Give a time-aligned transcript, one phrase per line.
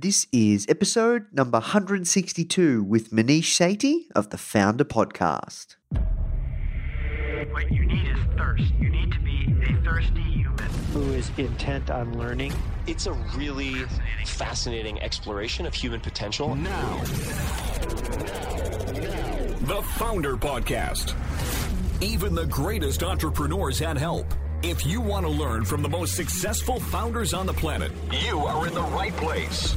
[0.00, 5.74] This is episode number 162 with Manish Sethi of the Foundr Podcast.
[7.50, 8.72] What you need is thirst.
[8.78, 10.68] You need to be a thirsty human.
[10.92, 12.52] who is intent on learning.
[12.86, 13.74] It's a really
[14.24, 16.54] fascinating exploration of human potential.
[16.54, 16.98] Now,
[19.64, 21.16] the Foundr Podcast.
[22.00, 24.32] Even the greatest entrepreneurs had help.
[24.62, 27.90] If you want to learn from the most successful founders on the planet,
[28.24, 29.76] you are in the right place.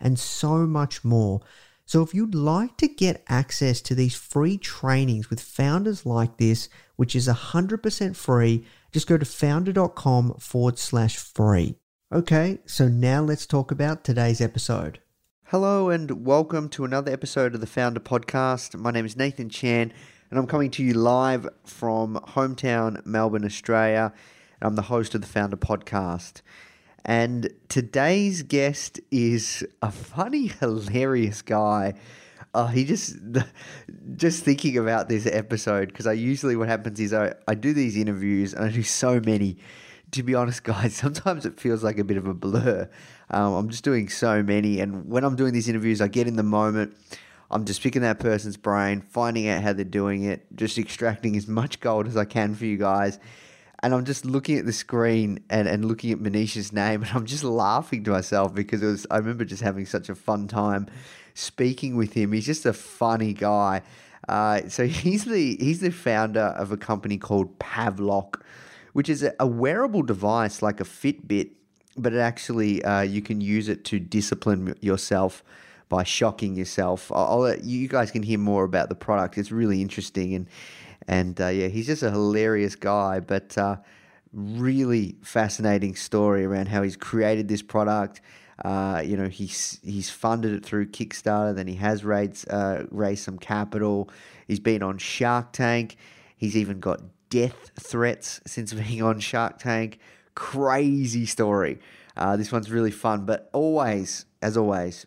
[0.00, 1.40] and so much more.
[1.84, 6.68] So, if you'd like to get access to these free trainings with founders like this,
[6.96, 11.76] which is 100% free, just go to foundr.com forward slash free.
[12.12, 15.00] Okay, so now let's talk about today's episode.
[15.46, 18.76] Hello, and welcome to another episode of the Foundr Podcast.
[18.76, 19.92] My name is Nathan Chan,
[20.30, 24.12] and I'm coming to you live from hometown Melbourne, Australia.
[24.62, 26.42] I'm the host of the Foundr Podcast.
[27.04, 31.94] And today's guest is a funny, hilarious guy.
[32.52, 33.16] Uh, he just
[34.16, 37.96] just thinking about this episode because I usually what happens is I, I do these
[37.96, 39.58] interviews and I do so many.
[40.12, 42.90] To be honest, guys, sometimes it feels like a bit of a blur.
[43.30, 46.34] Um, I'm just doing so many, and when I'm doing these interviews, I get in
[46.34, 46.96] the moment.
[47.52, 51.46] I'm just picking that person's brain, finding out how they're doing it, just extracting as
[51.46, 53.18] much gold as I can for you guys
[53.82, 57.26] and I'm just looking at the screen and, and looking at Manisha's name, and I'm
[57.26, 59.06] just laughing to myself because it was.
[59.10, 60.86] I remember just having such a fun time
[61.34, 62.32] speaking with him.
[62.32, 63.82] He's just a funny guy.
[64.28, 68.42] Uh, so he's the he's the founder of a company called Pavlok,
[68.92, 71.50] which is a, a wearable device like a Fitbit,
[71.96, 75.42] but it actually uh, you can use it to discipline yourself
[75.88, 77.10] by shocking yourself.
[77.12, 79.38] I'll, I'll you guys can hear more about the product.
[79.38, 80.46] It's really interesting and
[81.08, 83.76] and uh, yeah, he's just a hilarious guy, but uh,
[84.32, 88.20] really fascinating story around how he's created this product.
[88.64, 91.54] Uh, you know, he's he's funded it through Kickstarter.
[91.54, 94.10] Then he has raised uh, raised some capital.
[94.46, 95.96] He's been on Shark Tank.
[96.36, 97.00] He's even got
[97.30, 99.98] death threats since being on Shark Tank.
[100.34, 101.78] Crazy story.
[102.16, 105.06] Uh, this one's really fun, but always, as always,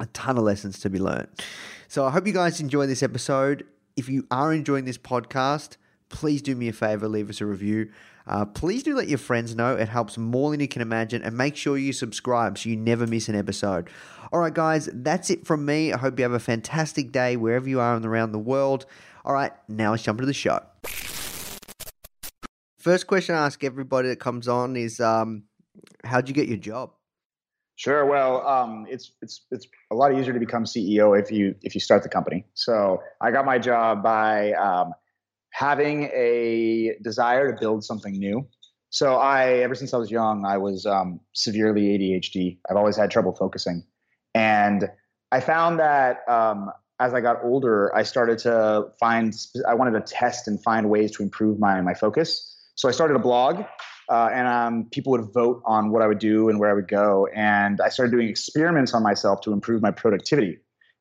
[0.00, 1.28] a ton of lessons to be learned.
[1.88, 5.76] So I hope you guys enjoy this episode if you are enjoying this podcast,
[6.08, 7.90] please do me a favor, leave us a review.
[8.26, 9.76] Uh, please do let your friends know.
[9.76, 11.22] It helps more than you can imagine.
[11.22, 13.88] And make sure you subscribe so you never miss an episode.
[14.32, 15.92] All right, guys, that's it from me.
[15.92, 18.86] I hope you have a fantastic day wherever you are and around the world.
[19.24, 20.60] All right, now let's jump into the show.
[22.78, 25.44] First question I ask everybody that comes on is um,
[26.04, 26.92] How'd you get your job?
[27.76, 28.06] Sure.
[28.06, 31.80] Well, um, it's it's it's a lot easier to become CEO if you if you
[31.80, 32.46] start the company.
[32.54, 34.94] So I got my job by um,
[35.50, 38.48] having a desire to build something new.
[38.88, 42.58] So I, ever since I was young, I was um, severely ADHD.
[42.70, 43.84] I've always had trouble focusing,
[44.34, 44.88] and
[45.30, 49.34] I found that um, as I got older, I started to find
[49.68, 52.56] I wanted to test and find ways to improve my my focus.
[52.74, 53.64] So I started a blog
[54.08, 56.88] uh, and um, people would vote on what I would do and where I would
[56.88, 57.28] go.
[57.34, 60.58] And I started doing experiments on myself to improve my productivity.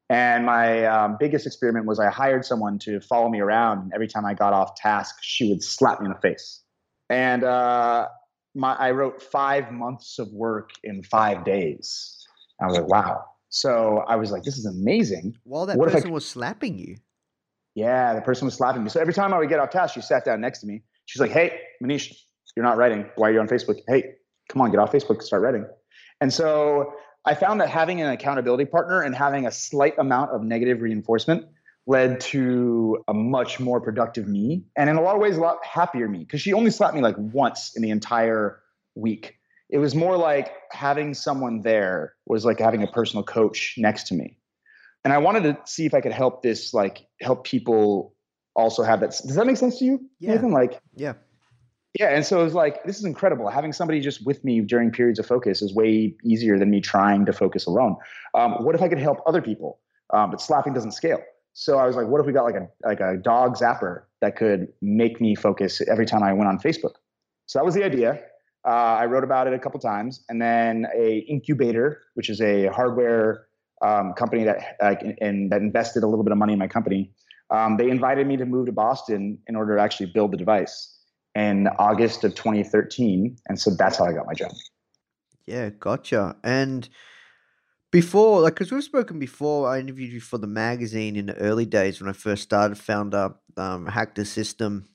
[0.09, 3.79] And my um, biggest experiment was I hired someone to follow me around.
[3.79, 6.61] And every time I got off task, she would slap me in the face.
[7.09, 8.07] And uh,
[8.53, 12.15] my, I wrote five months of work in five days.
[12.61, 15.37] I was like, wow, So I was like, this is amazing.
[15.43, 16.97] While that What if I person was slapping you.
[17.75, 18.89] Yeah, the person was slapping me.
[18.89, 20.83] So every time I would get off task, she sat down next to me.
[21.05, 22.13] She's like, "Hey, Manish,
[22.55, 23.09] you're not writing.
[23.15, 23.79] Why are you on Facebook?
[23.87, 24.15] Hey,
[24.49, 25.65] come on, get off Facebook, start writing."
[26.21, 26.93] And so
[27.25, 31.45] I found that having an accountability partner and having a slight amount of negative reinforcement
[31.87, 35.63] led to a much more productive me, and in a lot of ways, a lot
[35.65, 36.19] happier me.
[36.19, 38.61] Because she only slapped me like once in the entire
[38.95, 39.35] week.
[39.69, 44.13] It was more like having someone there was like having a personal coach next to
[44.13, 44.37] me
[45.05, 48.15] and I wanted to see if I could help this, like help people
[48.55, 49.11] also have that.
[49.11, 50.33] Does that make sense to you, Yeah.
[50.33, 50.51] Nathan?
[50.51, 51.13] Like, Yeah.
[51.99, 52.09] Yeah.
[52.09, 53.49] And so it was like, this is incredible.
[53.49, 57.25] Having somebody just with me during periods of focus is way easier than me trying
[57.25, 57.95] to focus alone.
[58.33, 59.79] Um, what if I could help other people?
[60.13, 61.21] Um, but slapping doesn't scale.
[61.53, 64.35] So I was like, what if we got like a like a dog zapper that
[64.35, 66.95] could make me focus every time I went on Facebook?
[67.45, 68.21] So that was the idea.
[68.67, 72.67] Uh, I wrote about it a couple times, and then a incubator, which is a
[72.67, 73.47] hardware
[73.81, 77.11] um, company that uh, and that invested a little bit of money in my company.
[77.51, 80.94] Um, they invited me to move to Boston in order to actually build the device
[81.35, 84.51] in August of 2013, and so that's how I got my job.
[85.45, 86.37] Yeah, gotcha.
[86.43, 86.87] And
[87.91, 91.65] before, like, because we've spoken before, I interviewed you for the magazine in the early
[91.65, 94.87] days when I first started, found um, hacked the system.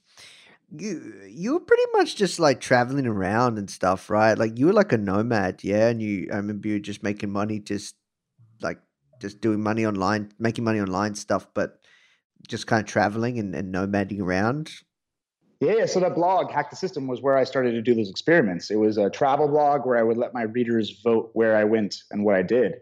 [0.72, 4.38] You you were pretty much just like traveling around and stuff, right?
[4.38, 5.88] Like you were like a nomad, yeah.
[5.88, 7.96] And you, I remember you were just making money, just
[8.60, 8.78] like
[9.20, 11.80] just doing money online, making money online stuff, but
[12.48, 14.70] just kind of traveling and, and nomading around.
[15.60, 15.84] Yeah.
[15.84, 18.70] So that blog, Hack the System, was where I started to do those experiments.
[18.70, 22.02] It was a travel blog where I would let my readers vote where I went
[22.10, 22.74] and what I did.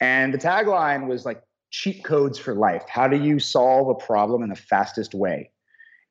[0.00, 2.82] And the tagline was like cheat codes for life.
[2.88, 5.50] How do you solve a problem in the fastest way?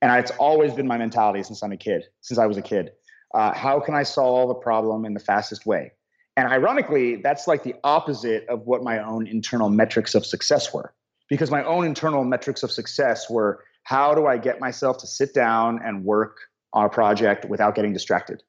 [0.01, 2.91] And it's always been my mentality since I'm a kid, since I was a kid.
[3.33, 5.91] Uh, how can I solve a problem in the fastest way?
[6.37, 10.93] And ironically, that's like the opposite of what my own internal metrics of success were.
[11.29, 15.33] Because my own internal metrics of success were how do I get myself to sit
[15.33, 16.37] down and work
[16.73, 18.43] on a project without getting distracted?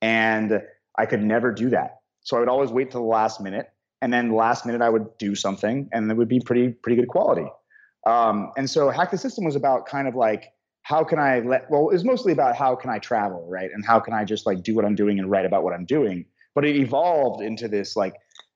[0.00, 0.62] And
[0.96, 1.98] I could never do that.
[2.20, 3.70] So I would always wait till the last minute.
[4.00, 7.08] And then last minute I would do something and it would be pretty, pretty good
[7.08, 7.48] quality.
[8.06, 10.52] Um, and so Hack the System was about kind of like,
[10.82, 13.70] how can I let, well, it was mostly about how can I travel, right?
[13.72, 15.86] And how can I just like do what I'm doing and write about what I'm
[15.86, 18.14] doing but it evolved into this like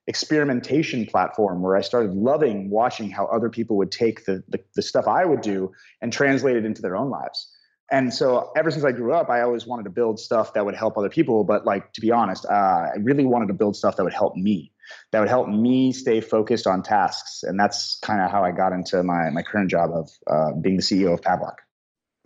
[0.09, 4.83] experimentation platform where I started loving watching how other people would take the, the, the
[4.83, 5.71] stuff I would do
[6.01, 7.55] and translate it into their own lives.
[7.91, 10.75] And so ever since I grew up, I always wanted to build stuff that would
[10.75, 11.45] help other people.
[11.45, 12.53] But like to be honest, uh,
[12.95, 14.73] I really wanted to build stuff that would help me,
[15.13, 17.43] that would help me stay focused on tasks.
[17.43, 20.77] And that's kind of how I got into my my current job of uh, being
[20.77, 21.57] the CEO of Pavlok.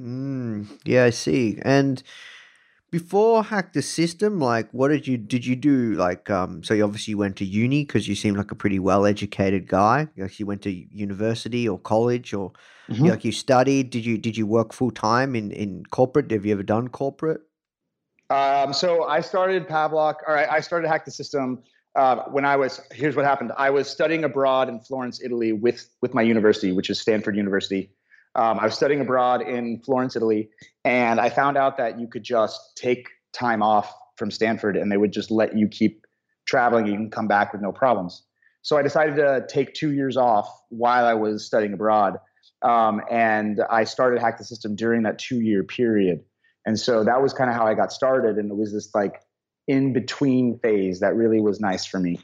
[0.01, 1.59] Mm, yeah, I see.
[1.63, 2.03] And
[2.93, 5.95] before hack the system, like what did you did you do?
[5.95, 9.07] Like, um, so you obviously went to uni because you seem like a pretty well
[9.07, 10.09] educated guy.
[10.17, 12.53] Like you went to university or college, or
[12.91, 13.09] Mhm.
[13.09, 13.91] like you studied.
[13.91, 16.31] Did you did you work full time in in corporate?
[16.31, 17.41] Have you ever done corporate?
[18.29, 20.17] Um, so I started Pavlok.
[20.29, 21.63] All right, I started Hack the System
[21.97, 22.81] uh, when I was.
[22.93, 23.53] Here's what happened.
[23.57, 27.91] I was studying abroad in Florence, Italy, with with my university, which is Stanford University.
[28.35, 30.51] Um, I was studying abroad in Florence, Italy,
[30.85, 34.97] and I found out that you could just take time off from Stanford, and they
[34.97, 36.07] would just let you keep
[36.47, 36.87] traveling.
[36.87, 38.25] You can come back with no problems.
[38.63, 42.19] So I decided to take two years off while I was studying abroad,
[42.63, 46.25] um, and I started Hack the System during that two year period.
[46.65, 48.37] And so that was kind of how I got started.
[48.37, 49.21] And it was this like
[49.67, 52.21] in between phase that really was nice for me.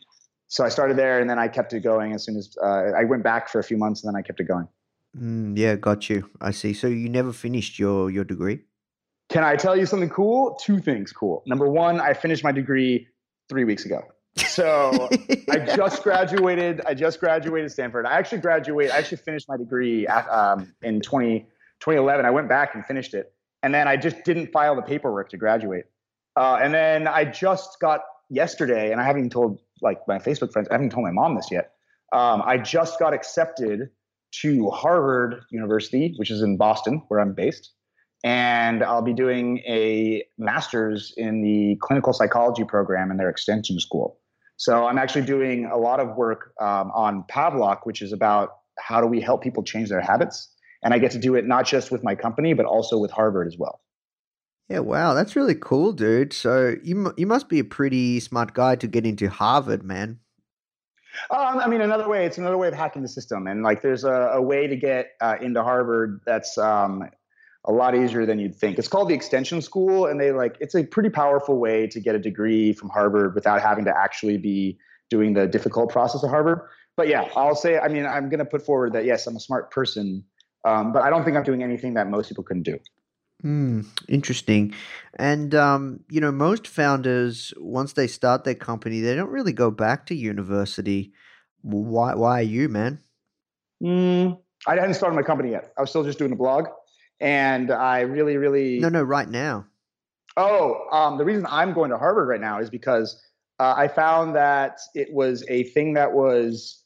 [0.47, 3.05] So I started there and then I kept it going as soon as uh, I
[3.05, 4.69] went back for a few months and then I kept it going.
[5.17, 6.29] Mm, yeah, got you.
[6.41, 6.73] I see.
[6.75, 8.61] So you never finished your your degree.
[9.29, 10.59] Can I tell you something cool?
[10.63, 11.43] Two things cool.
[11.47, 13.09] Number one, I finished my degree
[13.49, 14.03] three weeks ago.
[14.37, 15.09] So
[15.51, 16.81] I just graduated.
[16.87, 18.07] I just graduated Stanford.
[18.07, 18.93] I actually graduated.
[18.93, 21.41] I actually finished my degree um, in 20,
[21.81, 22.25] 2011.
[22.25, 23.33] I went back and finished it.
[23.63, 25.85] And then I just didn't file the paperwork to graduate.
[26.37, 28.01] Uh, and then I just got
[28.31, 31.35] yesterday, and I haven't even told like my Facebook friends, I haven't told my mom
[31.35, 31.73] this yet.
[32.13, 33.91] Um, I just got accepted
[34.43, 37.73] to Harvard University, which is in Boston, where I'm based.
[38.25, 44.19] And I'll be doing a master's in the clinical psychology program in their extension school.
[44.57, 49.01] So I'm actually doing a lot of work um, on Pavlok, which is about how
[49.01, 50.53] do we help people change their habits.
[50.83, 53.47] And I get to do it not just with my company, but also with Harvard
[53.47, 53.81] as well.
[54.69, 56.33] Yeah, wow, that's really cool, dude.
[56.33, 60.19] So you you must be a pretty smart guy to get into Harvard, man.
[61.31, 63.47] Um, I mean, another way, it's another way of hacking the system.
[63.47, 67.09] And like, there's a, a way to get uh, into Harvard that's um,
[67.65, 68.79] a lot easier than you'd think.
[68.79, 72.15] It's called the Extension School, and they like, it's a pretty powerful way to get
[72.15, 74.79] a degree from Harvard without having to actually be
[75.11, 76.61] doing the difficult process of Harvard.
[76.97, 77.79] but yeah, I'll say.
[77.79, 80.25] I mean, I'm going to put forward that yes, I'm a smart person,
[80.65, 82.79] um, but I don't think I'm doing anything that most people couldn't do.
[83.43, 84.75] Hmm, interesting.
[85.15, 89.71] And um, you know, most founders once they start their company, they don't really go
[89.71, 91.13] back to university.
[91.63, 92.15] Why?
[92.15, 93.01] Why are you, man?
[93.83, 95.73] Mm, I hadn't started my company yet.
[95.79, 96.67] I was still just doing a blog,
[97.21, 99.67] and I really, really No, no, right now.
[100.37, 103.21] Oh, um, the reason I'm going to Harvard right now is because
[103.61, 106.85] uh, I found that it was a thing that was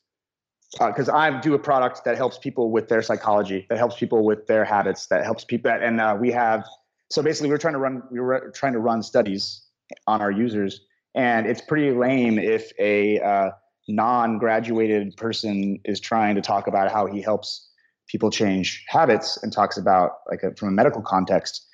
[0.79, 4.25] because uh, I do a product that helps people with their psychology, that helps people
[4.25, 5.71] with their habits, that helps people.
[5.71, 6.65] That, and uh, we have
[7.11, 9.63] so basically we're trying to run we were trying to run studies
[10.07, 10.81] on our users,
[11.15, 13.51] and it's pretty lame if a uh,
[13.89, 17.69] non-graduated person is trying to talk about how he helps
[18.09, 21.67] people change habits and talks about like a, from a medical context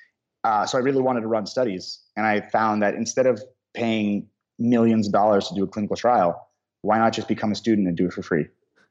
[0.43, 4.27] uh, so I really wanted to run studies, and I found that instead of paying
[4.57, 6.49] millions of dollars to do a clinical trial,
[6.81, 8.47] why not just become a student and do it for free?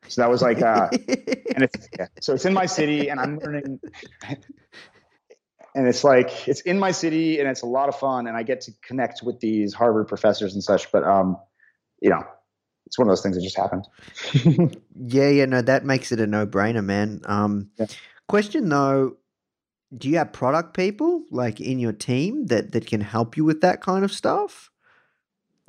[0.06, 2.06] So that was like, uh, and it's yeah.
[2.20, 3.80] so it's in my city, and I'm learning,
[5.74, 8.42] and it's like it's in my city, and it's a lot of fun, and I
[8.42, 10.90] get to connect with these Harvard professors and such.
[10.92, 11.36] But um,
[12.00, 12.22] you know,
[12.86, 13.86] it's one of those things that just happened.
[14.96, 17.20] yeah, yeah, no, that makes it a no-brainer, man.
[17.24, 17.86] Um, Yeah.
[18.28, 19.16] question though,
[19.96, 23.60] do you have product people like in your team that that can help you with
[23.60, 24.70] that kind of stuff?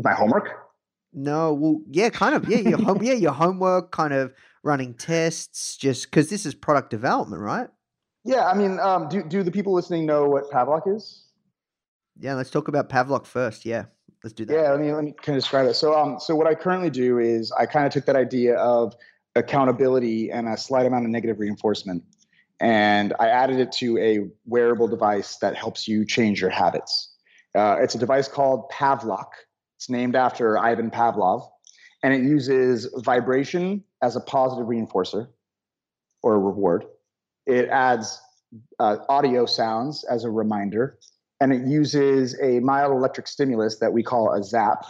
[0.02, 0.69] my homework.
[1.12, 4.32] No, well, yeah, kind of, yeah, your home, yeah, your homework, kind of
[4.64, 7.68] running tests, just because this is product development, right?
[8.24, 11.26] Yeah, I mean, um, do do the people listening know what Pavlok is?
[12.20, 13.66] Yeah, let's talk about Pavlok first.
[13.66, 13.86] Yeah,
[14.24, 14.54] let's do that.
[14.54, 15.76] Yeah, let me let me kind of describe it.
[15.76, 18.94] So, um, so what I currently do is I kind of took that idea of
[19.36, 22.04] accountability and a slight amount of negative reinforcement,
[22.60, 27.16] and I added it to a wearable device that helps you change your habits.
[27.56, 29.30] Uh, it's a device called Pavlok.
[29.80, 31.48] It's named after Ivan Pavlov,
[32.04, 35.30] and it uses vibration as a positive reinforcer
[36.22, 36.84] or a reward.
[37.46, 38.22] It adds
[38.78, 41.00] uh, audio sounds as a reminder,
[41.40, 44.84] and it uses a mild electric stimulus that we call a zap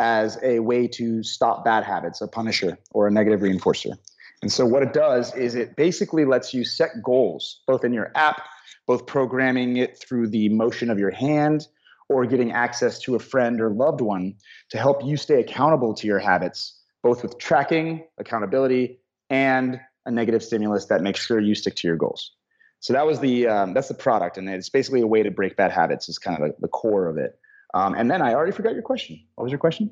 [0.00, 3.92] as a way to stop bad habits, a punisher or a negative reinforcer.
[4.40, 8.10] And so what it does is it basically lets you set goals, both in your
[8.14, 8.40] app,
[8.86, 11.66] both programming it through the motion of your hand
[12.14, 14.34] or getting access to a friend or loved one
[14.70, 20.42] to help you stay accountable to your habits, both with tracking, accountability, and a negative
[20.42, 22.30] stimulus that makes sure you stick to your goals.
[22.78, 25.56] So that was the um, that's the product, and it's basically a way to break
[25.56, 26.08] bad habits.
[26.08, 27.36] Is kind of the, the core of it.
[27.72, 29.18] Um, and then I already forgot your question.
[29.34, 29.90] What was your question?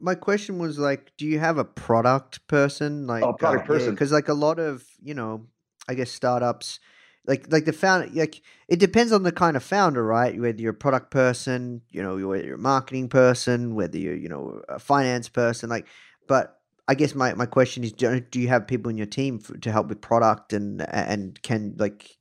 [0.00, 3.06] My question was like, do you have a product person?
[3.06, 3.90] Like, Oh, product person.
[3.90, 5.48] Because like a lot of you know,
[5.86, 6.80] I guess startups,
[7.28, 10.40] like like the founder, like it depends on the kind of founder, right?
[10.40, 14.28] Whether you're a product person, you know, whether you're a marketing person, whether you're you
[14.28, 15.86] know a finance person, like.
[16.26, 19.38] But I guess my, my question is, do, do you have people in your team
[19.38, 22.18] for, to help with product and and can like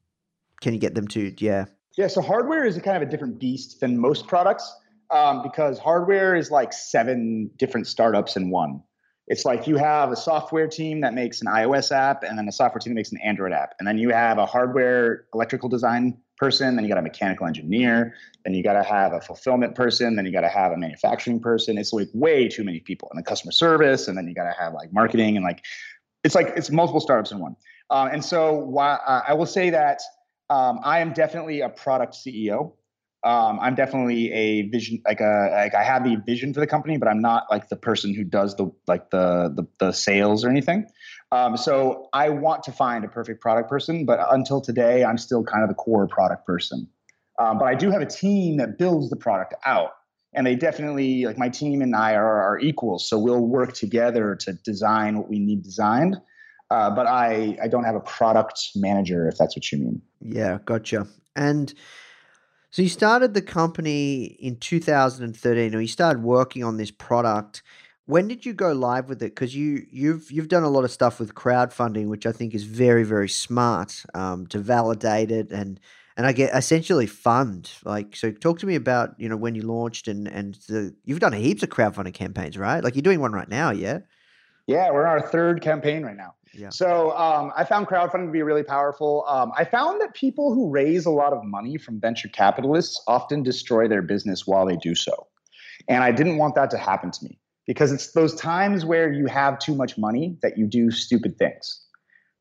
[0.62, 1.66] can you get them to yeah
[1.98, 4.70] Yeah, so hardware is a kind of a different beast than most products
[5.10, 8.84] um, because hardware is like seven different startups in one.
[9.28, 12.52] It's like you have a software team that makes an iOS app, and then a
[12.52, 16.18] software team that makes an Android app, and then you have a hardware electrical design
[16.38, 18.14] person, then you got a mechanical engineer,
[18.46, 21.40] then you got to have a fulfillment person, then you got to have a manufacturing
[21.40, 21.78] person.
[21.78, 24.56] It's like way too many people, and then customer service, and then you got to
[24.58, 25.66] have like marketing, and like
[26.24, 27.56] it's like it's multiple startups in one.
[27.90, 30.02] Uh, and so why, uh, I will say that
[30.50, 32.74] um, I am definitely a product CEO.
[33.24, 36.98] Um, I'm definitely a vision, like a like I have the vision for the company,
[36.98, 40.50] but I'm not like the person who does the like the the, the sales or
[40.50, 40.86] anything.
[41.32, 45.44] Um, so I want to find a perfect product person, but until today, I'm still
[45.44, 46.88] kind of the core product person.
[47.40, 49.92] Um, but I do have a team that builds the product out,
[50.34, 53.10] and they definitely like my team and I are, are equals.
[53.10, 56.18] So we'll work together to design what we need designed.
[56.70, 60.02] Uh, but I I don't have a product manager, if that's what you mean.
[60.22, 61.08] Yeah, gotcha.
[61.36, 61.74] And
[62.70, 67.64] so you started the company in 2013, or you started working on this product.
[68.06, 69.36] When did you go live with it?
[69.36, 72.64] Because you you've you've done a lot of stuff with crowdfunding, which I think is
[72.64, 75.80] very very smart um, to validate it and
[76.18, 77.72] and I get essentially fund.
[77.86, 81.20] Like, so talk to me about you know when you launched and and the you've
[81.20, 82.84] done heaps of crowdfunding campaigns, right?
[82.84, 84.00] Like you're doing one right now, yeah.
[84.66, 86.34] Yeah, we're in our third campaign right now.
[86.58, 86.70] Yeah.
[86.70, 89.24] So um, I found crowdfunding to be really powerful.
[89.28, 93.44] Um, I found that people who raise a lot of money from venture capitalists often
[93.44, 95.28] destroy their business while they do so.
[95.88, 99.28] And I didn't want that to happen to me because it's those times where you
[99.28, 101.84] have too much money that you do stupid things.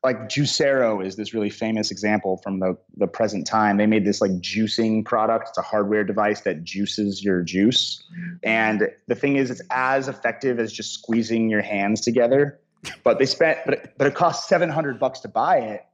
[0.03, 3.77] Like Juicero is this really famous example from the, the present time.
[3.77, 5.49] They made this like juicing product.
[5.49, 8.03] It's a hardware device that juices your juice.
[8.45, 12.61] And the thing is, it's as effective as just squeezing your hands together
[13.05, 15.85] but they spent, but it, but it cost 700 bucks to buy it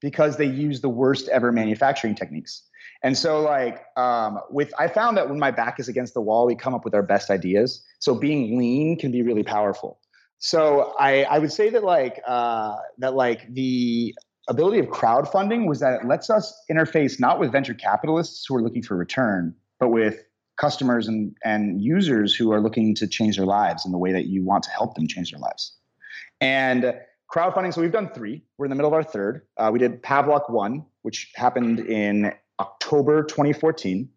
[0.00, 2.62] because they use the worst ever manufacturing techniques.
[3.02, 6.46] And so, like, um, with I found that when my back is against the wall,
[6.46, 7.84] we come up with our best ideas.
[8.00, 9.98] So being lean can be really powerful.
[10.38, 14.14] So I, I would say that like uh, that like the
[14.48, 18.62] ability of crowdfunding was that it lets us interface not with venture capitalists who are
[18.62, 20.22] looking for return, but with
[20.56, 24.26] customers and, and users who are looking to change their lives in the way that
[24.26, 25.76] you want to help them change their lives.
[26.40, 26.94] And
[27.32, 28.44] crowdfunding, so we've done three.
[28.58, 29.42] We're in the middle of our third.
[29.56, 34.08] Uh, we did Pavlok 1, which happened in October 2014.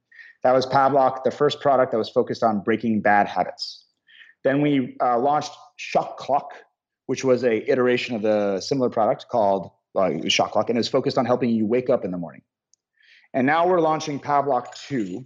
[0.43, 3.85] That was Pavlok, the first product that was focused on breaking bad habits.
[4.43, 6.51] Then we uh, launched Shock Clock,
[7.07, 11.17] which was a iteration of the similar product called uh, Shock Clock, and is focused
[11.17, 12.41] on helping you wake up in the morning.
[13.33, 15.25] And now we're launching Pavlok 2,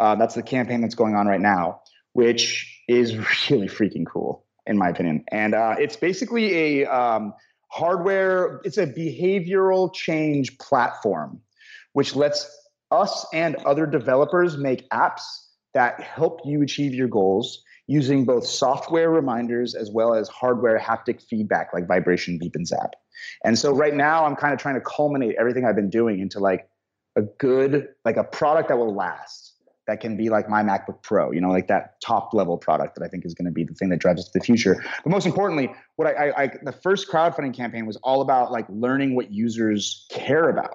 [0.00, 3.16] uh, that's the campaign that's going on right now, which is
[3.50, 5.24] really freaking cool, in my opinion.
[5.30, 7.32] And uh, it's basically a um,
[7.68, 11.40] hardware, it's a behavioral change platform,
[11.92, 12.50] which lets
[12.90, 15.22] us and other developers make apps
[15.74, 21.22] that help you achieve your goals using both software reminders as well as hardware haptic
[21.22, 22.94] feedback like vibration beep and zap
[23.44, 26.40] and so right now i'm kind of trying to culminate everything i've been doing into
[26.40, 26.68] like
[27.16, 29.45] a good like a product that will last
[29.86, 33.04] that can be like my MacBook Pro, you know, like that top level product that
[33.04, 34.82] I think is going to be the thing that drives us to the future.
[35.04, 38.66] But most importantly, what I, I, I, the first crowdfunding campaign was all about like
[38.68, 40.74] learning what users care about.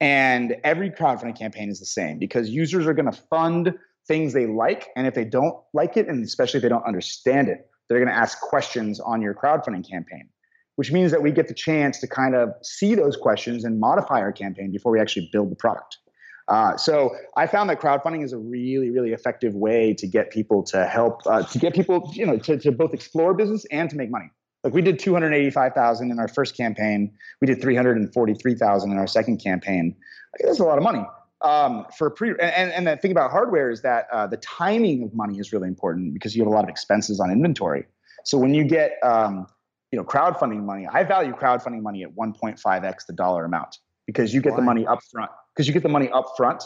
[0.00, 3.74] And every crowdfunding campaign is the same because users are going to fund
[4.06, 4.88] things they like.
[4.96, 8.08] And if they don't like it, and especially if they don't understand it, they're going
[8.08, 10.28] to ask questions on your crowdfunding campaign,
[10.76, 14.20] which means that we get the chance to kind of see those questions and modify
[14.20, 15.98] our campaign before we actually build the product.
[16.48, 20.62] Uh, so I found that crowdfunding is a really, really effective way to get people
[20.64, 23.96] to help uh, to get people, you know, to, to both explore business and to
[23.96, 24.30] make money.
[24.64, 27.12] Like we did 285,000 in our first campaign.
[27.40, 29.94] We did 343,000 in our second campaign.
[30.40, 31.04] That's a lot of money
[31.42, 32.30] um, for pre.
[32.30, 35.68] And, and the thing about hardware is that uh, the timing of money is really
[35.68, 37.84] important because you have a lot of expenses on inventory.
[38.24, 39.46] So when you get um,
[39.92, 44.40] you know crowdfunding money, I value crowdfunding money at 1.5x the dollar amount because you
[44.40, 44.56] get Why?
[44.56, 46.62] the money up front because you get the money up front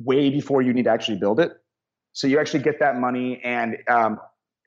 [0.00, 1.52] way before you need to actually build it.
[2.12, 4.18] So you actually get that money and um,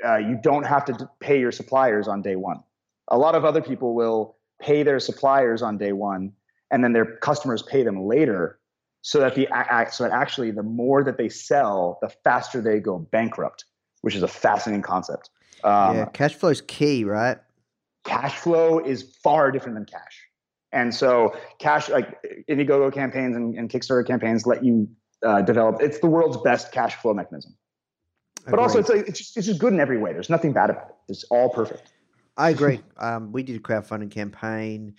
[0.03, 2.63] uh, you don't have to pay your suppliers on day one.
[3.09, 6.31] A lot of other people will pay their suppliers on day one
[6.71, 8.59] and then their customers pay them later
[9.01, 9.45] so that the
[9.91, 13.65] so that actually the more that they sell the faster they go bankrupt
[13.99, 15.29] which is a fascinating concept
[15.65, 17.39] um, yeah cash flow is key right
[18.05, 20.22] cash flow is far different than cash
[20.73, 22.17] and so cash like
[22.49, 24.89] Indiegogo campaigns and, and Kickstarter campaigns let you
[25.25, 25.81] uh, develop.
[25.81, 27.55] It's the world's best cash flow mechanism.
[28.45, 30.11] But also, it's like, it's just, it's just good in every way.
[30.11, 30.95] There's nothing bad about it.
[31.07, 31.93] It's all perfect.
[32.35, 32.81] I agree.
[32.97, 34.95] Um, we did a crowdfunding campaign.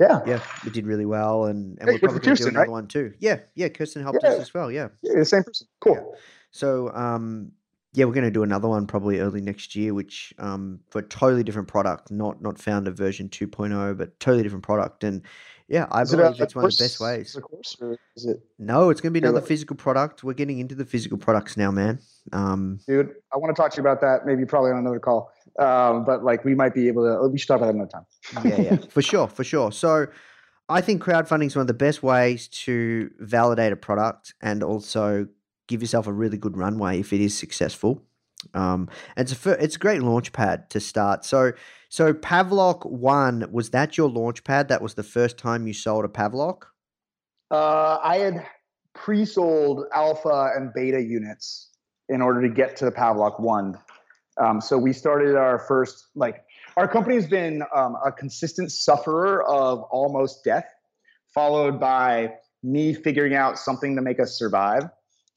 [0.00, 2.70] Yeah, yeah, we did really well, and, and we're probably going to do another right?
[2.70, 3.14] one too.
[3.20, 4.30] Yeah, yeah, Kirsten helped yeah.
[4.30, 4.70] us as well.
[4.70, 5.68] Yeah, yeah, the same person.
[5.80, 5.94] Cool.
[5.94, 6.18] Yeah.
[6.50, 7.52] So, um,
[7.94, 11.02] yeah, we're going to do another one probably early next year, which um, for a
[11.02, 15.04] totally different product, not not Foundr version 2.0, but totally different product.
[15.04, 15.22] And
[15.68, 17.36] yeah, I is believe it it's one of the best ways.
[17.36, 17.76] Of Course,
[18.16, 18.40] is it?
[18.58, 20.24] No, it's going to be another physical product.
[20.24, 22.00] We're getting into the physical products now, man.
[22.32, 24.26] Um, Dude, I want to talk to you about that.
[24.26, 25.32] Maybe probably on another call.
[25.60, 27.28] Um, but like we might be able to.
[27.28, 28.04] We should talk about that another time.
[28.44, 29.72] yeah, yeah, for sure, for sure.
[29.72, 30.06] So.
[30.66, 35.28] I think crowdfunding is one of the best ways to validate a product and also
[35.66, 38.02] give yourself a really good runway if it is successful.
[38.52, 41.24] Um, it's a it's a great launch pad to start.
[41.24, 41.52] So
[41.88, 44.68] so Pavlok one was that your launch pad?
[44.68, 46.64] That was the first time you sold a Pavlok.
[47.50, 48.46] Uh, I had
[48.94, 51.70] pre-sold alpha and beta units
[52.08, 53.78] in order to get to the Pavlok one.
[54.36, 56.44] Um, so we started our first like
[56.76, 60.66] our company's been um, a consistent sufferer of almost death,
[61.32, 64.88] followed by me figuring out something to make us survive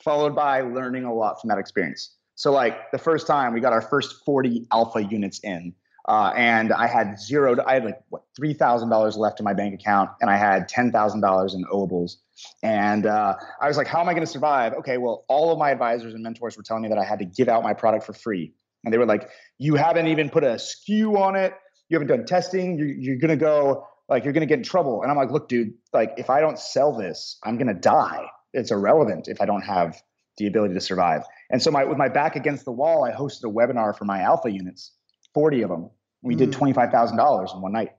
[0.04, 2.16] followed by learning a lot from that experience.
[2.36, 5.74] So, like the first time we got our first 40 alpha units in,
[6.08, 10.12] uh, and I had zero, I had like what, $3,000 left in my bank account,
[10.22, 12.18] and I had $10,000 in owables.
[12.64, 14.74] And uh, I was like, how am I going to survive?
[14.74, 17.26] Okay, well, all of my advisors and mentors were telling me that I had to
[17.26, 18.54] give out my product for free.
[18.86, 21.54] And they were like, you haven't even put a SKU on it.
[21.90, 22.78] You haven't done testing.
[22.78, 25.02] You're, you're going to go, like, you're going to get in trouble.
[25.02, 28.28] And I'm like, look, dude, like, if I don't sell this, I'm going to die
[28.58, 30.02] it's irrelevant if I don't have
[30.38, 31.24] the ability to survive.
[31.50, 34.22] And so my with my back against the wall, I hosted a webinar for my
[34.22, 34.92] alpha units,
[35.34, 35.90] 40 of them.
[36.22, 36.40] We mm.
[36.40, 37.92] did $25,000 in one night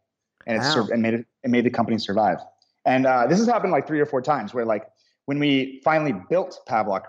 [0.46, 0.86] and wow.
[0.86, 2.38] it, it made it, it made the company survive.
[2.84, 4.84] And uh, this has happened like three or four times where like
[5.26, 7.02] when we finally built Pavlok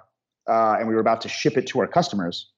[0.47, 2.51] uh, and we were about to ship it to our customers,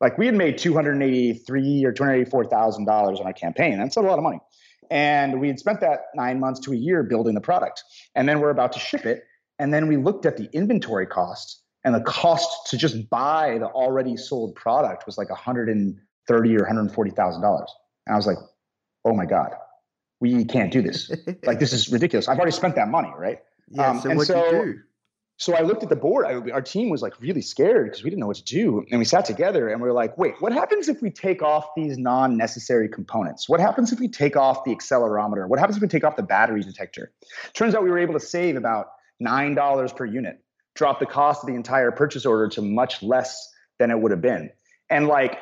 [0.00, 3.32] Like we had made two hundred eighty-three or two hundred eighty-four thousand dollars on our
[3.32, 3.78] campaign.
[3.78, 4.40] That's a lot of money,
[4.90, 8.40] and we had spent that nine months to a year building the product, and then
[8.40, 9.24] we're about to ship it,
[9.62, 13.66] and then we looked at the inventory cost, and the cost to just buy the
[13.66, 17.72] already sold product was like one hundred and thirty or one hundred forty thousand dollars,
[18.06, 18.38] and I was like,
[19.04, 19.52] oh my god,
[20.20, 21.12] we can't do this.
[21.46, 22.28] like this is ridiculous.
[22.28, 23.38] I've already spent that money, right?
[23.70, 23.90] Yeah.
[23.90, 24.78] Um, so and what do so- you do?
[25.38, 26.24] so I looked at the board.
[26.26, 28.84] I, our team was like really scared because we didn't know what to do.
[28.90, 31.66] And we sat together and we were like, wait, what happens if we take off
[31.76, 33.48] these non necessary components?
[33.48, 35.48] What happens if we take off the accelerometer?
[35.48, 37.12] What happens if we take off the battery detector?
[37.54, 40.38] Turns out we were able to save about $9 per unit,
[40.74, 43.48] drop the cost of the entire purchase order to much less
[43.78, 44.50] than it would have been.
[44.90, 45.38] And like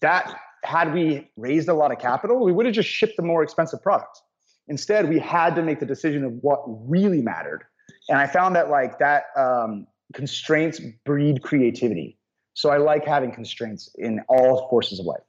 [0.00, 3.42] that, had we raised a lot of capital, we would have just shipped the more
[3.42, 4.20] expensive product.
[4.68, 7.64] Instead, we had to make the decision of what really mattered
[8.08, 12.18] and I found that like that um, constraints breed creativity.
[12.54, 15.22] So I like having constraints in all forces of life.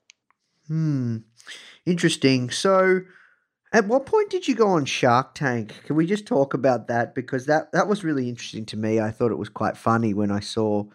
[0.68, 1.18] Hmm.
[1.86, 2.50] Interesting.
[2.50, 3.02] So,
[3.74, 5.74] at what point did you go on Shark Tank?
[5.86, 9.00] Can we just talk about that because that that was really interesting to me.
[9.00, 10.86] I thought it was quite funny when I saw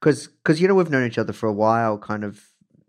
[0.00, 2.40] because because you know we've known each other for a while, kind of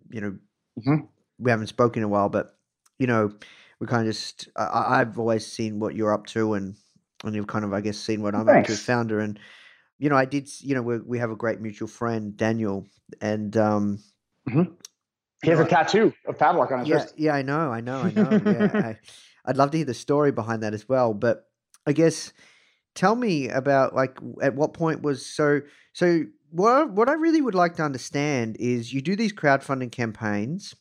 [0.09, 0.37] you know
[0.77, 1.07] Mhm.
[1.39, 2.57] we haven't spoken in a while, but
[2.99, 3.33] you know
[3.79, 6.75] we kind of just I- I've always seen what you're up to and
[7.23, 9.39] and you've kind of I guess seen what I'm up to as founder and
[9.99, 12.85] you know I did you know we we have a great mutual friend Daniel
[13.21, 13.99] and um
[15.43, 17.13] He has a tattoo of Pavlok on his yeah, wrist.
[17.17, 18.29] yeah, I know, I know, I know.
[18.45, 18.97] Yeah, I,
[19.45, 21.13] I'd love to hear the story behind that as well.
[21.13, 21.45] But
[21.85, 22.33] I guess
[22.93, 25.61] tell me about like at what point was so
[25.93, 29.91] so what I- what I really would like to understand is you do these crowdfunding
[29.91, 30.75] campaigns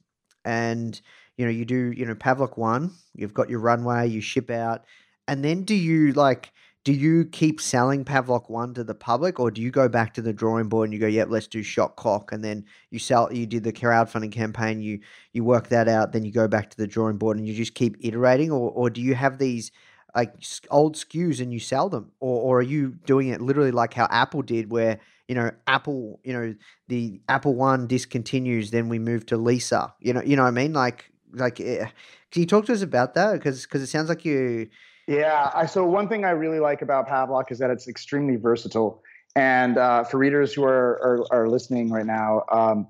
[0.45, 1.01] and
[1.37, 4.85] you know you do you know Pavlok one you've got your runway you ship out
[5.29, 6.51] and then do you like
[6.89, 10.23] do you keep selling Pavlok one to the public or do you go back to
[10.23, 13.31] the drawing board and you go yep let's do Shock Clock and then you sell
[13.31, 15.01] you did the crowdfunding campaign you
[15.35, 17.75] you work that out then you go back to the drawing board and you just
[17.75, 19.71] keep iterating or, or do you have these
[20.17, 20.33] like
[20.71, 22.11] old SKUs and you sell them?
[22.21, 24.99] Or, or are you doing it literally like how Apple did where
[25.29, 26.55] you know Apple you know
[26.87, 30.53] the Apple one discontinues then we move to Lisa you know you know what I
[30.53, 30.73] mean?
[30.73, 31.85] Like like eh,
[32.31, 33.35] can you talk to us about that?
[33.35, 34.71] Because because it sounds like you
[35.09, 35.51] Yeah.
[35.55, 39.03] I, so one thing I really like about Pavlok is that it's extremely versatile.
[39.35, 42.87] And uh, for readers who are, are, are listening right now, um,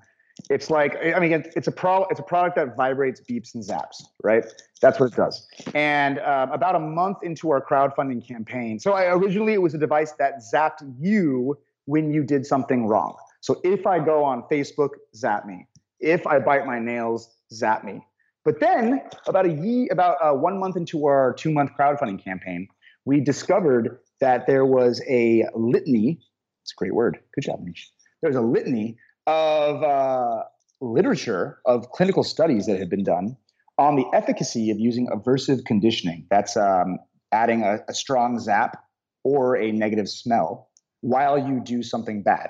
[0.49, 4.03] it's like I mean, it's, a pro, it's a product that vibrates, beeps, and zaps.
[4.23, 4.45] Right.
[4.81, 5.45] That's what it does.
[5.73, 9.77] And um, about a month into our crowdfunding campaign, so I, originally it was a
[9.77, 13.17] device that zapped you when you did something wrong.
[13.41, 15.67] So if I go on Facebook, zap me.
[15.99, 18.01] If I bite my nails, zap me.
[18.49, 22.67] But then, about a year, about uh, one month into our two-month crowdfunding campaign,
[23.05, 26.19] we discovered that there was a litany.
[26.63, 27.19] It's a great word.
[27.35, 27.91] Good job, Nish.
[28.23, 30.45] There was a litany of uh,
[30.81, 33.37] literature of clinical studies that had been done
[33.77, 36.25] on the efficacy of using aversive conditioning.
[36.31, 36.97] That's um,
[37.31, 38.83] adding a, a strong zap
[39.23, 42.49] or a negative smell while you do something bad.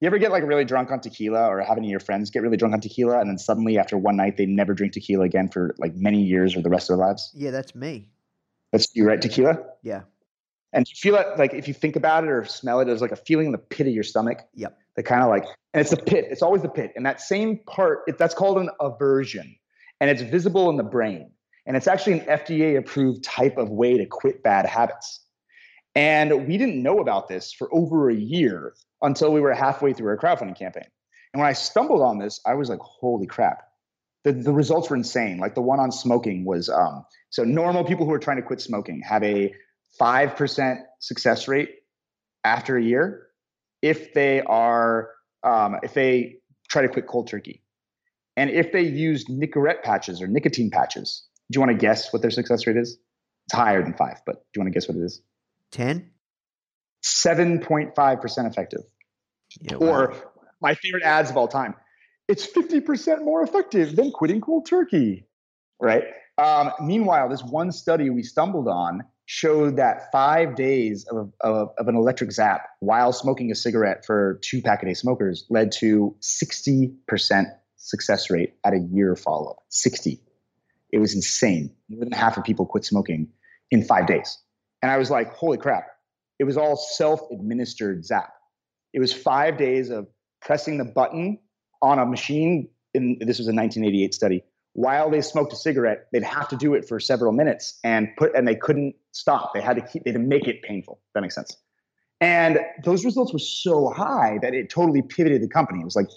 [0.00, 2.42] You ever get like really drunk on tequila or have any of your friends get
[2.42, 5.48] really drunk on tequila and then suddenly after one night they never drink tequila again
[5.48, 7.30] for like many years or the rest of their lives?
[7.34, 8.08] yeah that's me
[8.72, 9.20] That's you, right?
[9.20, 9.56] Tequila?
[9.82, 10.02] yeah
[10.72, 13.12] And you feel it like if you think about it or smell it, there's like
[13.12, 14.40] a feeling in the pit of your stomach.
[14.54, 14.78] Yep.
[14.96, 16.26] That kind of like, and it's the pit.
[16.30, 16.92] It's always the pit.
[16.96, 19.56] And that same part, it, that's called an aversion.
[20.00, 21.30] And it's visible in the brain.
[21.64, 25.20] And it's actually an FDA approved type of way to quit bad habits.
[25.96, 30.08] And we didn't know about this for over a year until we were halfway through
[30.08, 30.84] our crowdfunding campaign.
[31.32, 33.62] And when I stumbled on this, I was like, holy crap.
[34.24, 35.38] The, the results were insane.
[35.38, 38.60] Like the one on smoking was um, so normal people who are trying to quit
[38.60, 39.54] smoking have a
[40.00, 41.70] 5% success rate
[42.44, 43.26] after a year
[43.82, 45.10] if they are
[45.42, 46.36] um, if they
[46.68, 47.62] try to quit cold turkey
[48.36, 52.22] and if they use nicorette patches or nicotine patches do you want to guess what
[52.22, 52.98] their success rate is
[53.46, 55.22] it's higher than five but do you want to guess what it is
[55.72, 56.10] 10
[57.04, 58.80] 7.5% effective.
[59.60, 59.86] Yeah, wow.
[59.86, 60.14] or
[60.60, 61.74] my favorite ads of all time.
[62.26, 65.26] It's 50% more effective than quitting cold turkey
[65.80, 66.04] right?
[66.38, 71.88] Um, meanwhile this one study we stumbled on showed that five days of, of, of
[71.88, 76.14] an electric zap while smoking a cigarette for two pack a day smokers led to
[76.20, 79.58] 60% success rate at a year follow-up.
[79.68, 80.20] 60
[80.92, 81.74] it was insane.
[81.88, 83.28] More than half of people quit smoking
[83.72, 84.38] in five days
[84.82, 85.86] and i was like holy crap
[86.38, 88.32] it was all self-administered zap
[88.92, 90.06] it was five days of
[90.40, 91.38] pressing the button
[91.82, 92.68] on a machine.
[92.94, 94.42] In, this was a 1988 study.
[94.72, 98.34] While they smoked a cigarette, they'd have to do it for several minutes and put,
[98.34, 99.52] and they couldn't stop.
[99.54, 101.00] They had to keep, they had to make it painful.
[101.14, 101.56] That makes sense.
[102.20, 105.80] And those results were so high that it totally pivoted the company.
[105.80, 106.08] It was like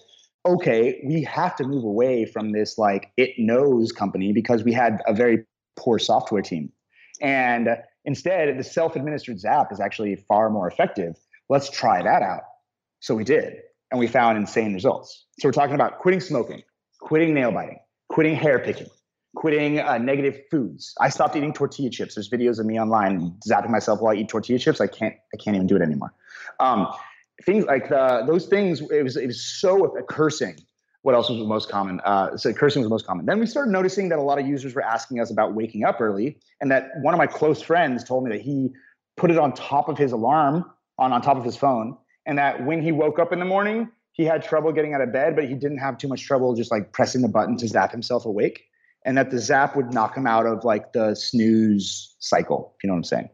[0.47, 5.01] okay, we have to move away from this like it knows company because we had
[5.05, 5.43] a very
[5.75, 6.71] poor software team.
[7.21, 7.67] And
[8.05, 11.15] instead, the self administered Zap is actually far more effective.
[11.49, 12.43] Let's try that out.
[12.99, 13.57] So we did,
[13.91, 15.25] and we found insane results.
[15.39, 16.63] So we're talking about quitting smoking,
[16.99, 18.87] quitting nail biting, quitting hair picking,
[19.35, 20.93] quitting uh, negative foods.
[20.99, 22.15] I stopped eating tortilla chips.
[22.15, 24.81] There's videos of me online zapping myself while I eat tortilla chips.
[24.81, 25.15] I can't.
[25.33, 26.13] I can't even do it anymore.
[26.59, 26.87] Um,
[27.45, 28.81] things like the, those things.
[28.81, 30.57] It was it was so cursing.
[31.01, 32.01] What else was the most common?
[32.01, 33.25] Uh, so cursing was the most common.
[33.25, 36.01] Then we started noticing that a lot of users were asking us about waking up
[36.01, 38.69] early, and that one of my close friends told me that he
[39.17, 40.65] put it on top of his alarm
[40.97, 43.89] on on top of his phone, and that when he woke up in the morning,
[44.11, 46.71] he had trouble getting out of bed, but he didn't have too much trouble just
[46.71, 48.65] like pressing the button to zap himself awake
[49.05, 52.87] and that the zap would knock him out of like the snooze cycle, if you
[52.87, 53.29] know what I'm saying.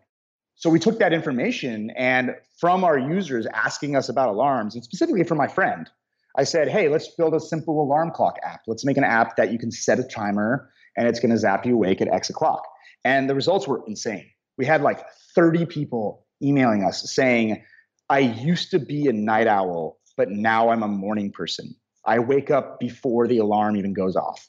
[0.55, 5.23] So we took that information and from our users asking us about alarms, and specifically
[5.23, 5.89] from my friend,
[6.37, 8.61] I said, hey, let's build a simple alarm clock app.
[8.67, 11.65] Let's make an app that you can set a timer and it's going to zap
[11.65, 12.63] you awake at X o'clock.
[13.03, 14.29] And the results were insane.
[14.57, 17.63] We had like 30 people emailing us saying,
[18.09, 21.75] I used to be a night owl, but now I'm a morning person.
[22.05, 24.47] I wake up before the alarm even goes off.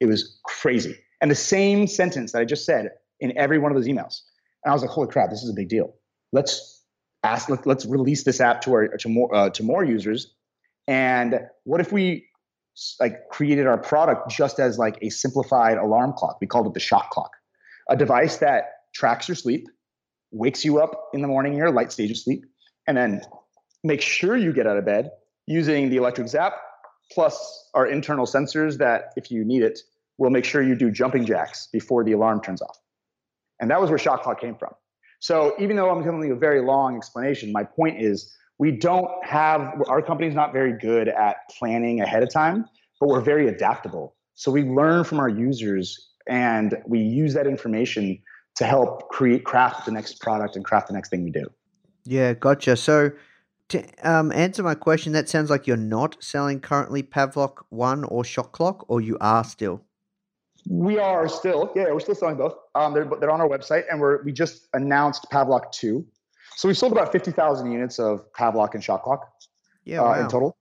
[0.00, 0.96] It was crazy.
[1.20, 4.20] And the same sentence that I just said in every one of those emails.
[4.64, 5.94] And I was like, holy crap, this is a big deal.
[6.32, 6.84] Let's
[7.22, 10.34] ask, let, us release this app to our, to more, uh, to more users.
[10.88, 12.28] And what if we
[13.00, 16.38] like created our product just as like a simplified alarm clock?
[16.40, 17.30] We called it the Shock Clock,
[17.88, 19.66] a device that tracks your sleep,
[20.30, 22.44] wakes you up in the morning in your light stage of sleep,
[22.86, 23.22] and then
[23.82, 25.10] make sure you get out of bed
[25.46, 26.54] using the electric zap
[27.12, 29.80] plus our internal sensors that, if you need it,
[30.18, 32.76] will make sure you do jumping jacks before the alarm turns off.
[33.60, 34.72] And that was where Shock Clock came from.
[35.20, 39.10] So even though I'm giving you a very long explanation, my point is we don't
[39.24, 42.66] have our company's not very good at planning ahead of time,
[43.00, 44.14] but we're very adaptable.
[44.34, 48.18] So we learn from our users and we use that information
[48.56, 51.46] to help create craft the next product and craft the next thing we do.
[52.04, 52.76] Yeah, gotcha.
[52.76, 53.12] So
[53.68, 58.24] to um, answer my question, that sounds like you're not selling currently Pavlok One or
[58.24, 59.82] Shock Clock, or you are still.
[60.68, 62.56] We are still, yeah, we're still selling both.
[62.74, 66.06] Um, they're they're on our website, and we're we just announced Pavlok Two,
[66.56, 69.30] so we sold about fifty thousand units of Pavlok and Shock Clock,
[69.84, 70.14] yeah, wow.
[70.14, 70.56] uh, in total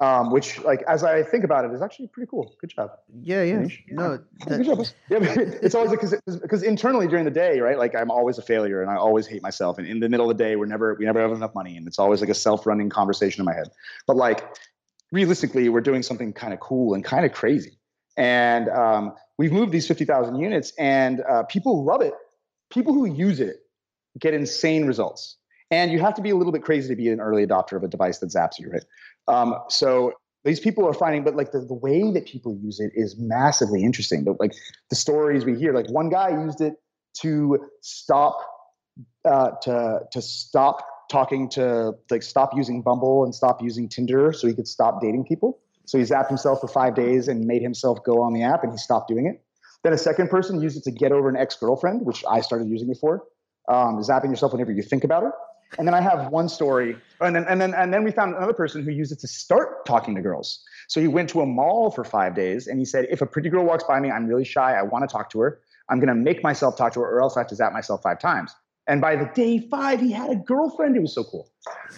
[0.00, 2.54] um, which like as I think about it is actually pretty cool.
[2.60, 2.90] Good job.
[3.20, 3.66] Yeah, yeah.
[3.90, 4.58] No, that...
[4.58, 4.86] good job.
[5.10, 5.18] Yeah,
[5.62, 7.76] it's always because because internally during the day, right?
[7.76, 9.78] Like I'm always a failure and I always hate myself.
[9.78, 11.86] And in the middle of the day, we're never we never have enough money, and
[11.86, 13.68] it's always like a self-running conversation in my head.
[14.06, 14.44] But like
[15.10, 17.78] realistically, we're doing something kind of cool and kind of crazy.
[18.16, 22.14] And um, we've moved these fifty thousand units, and uh, people love it.
[22.70, 23.56] People who use it
[24.18, 25.36] get insane results.
[25.70, 27.82] And you have to be a little bit crazy to be an early adopter of
[27.82, 28.84] a device that zaps you, right?
[29.26, 30.12] Um, so
[30.44, 33.82] these people are finding, but like the, the way that people use it is massively
[33.82, 34.24] interesting.
[34.24, 34.54] But like
[34.88, 36.74] the stories we hear, like one guy used it
[37.20, 38.38] to stop
[39.24, 44.46] uh, to to stop talking to like stop using Bumble and stop using Tinder so
[44.46, 45.60] he could stop dating people.
[45.86, 48.72] So he zapped himself for five days and made himself go on the app and
[48.72, 49.42] he stopped doing it.
[49.84, 52.68] Then a second person used it to get over an ex girlfriend, which I started
[52.68, 53.24] using it for.
[53.68, 55.32] Um, zapping yourself whenever you think about her.
[55.76, 58.54] And then I have one story, and then and then and then we found another
[58.54, 60.64] person who used it to start talking to girls.
[60.88, 63.50] So he went to a mall for five days, and he said, "If a pretty
[63.50, 64.72] girl walks by me, I'm really shy.
[64.72, 65.60] I want to talk to her.
[65.90, 68.02] I'm going to make myself talk to her, or else I have to zap myself
[68.02, 68.54] five times."
[68.88, 70.96] And by the day five, he had a girlfriend.
[70.96, 71.50] It was so cool.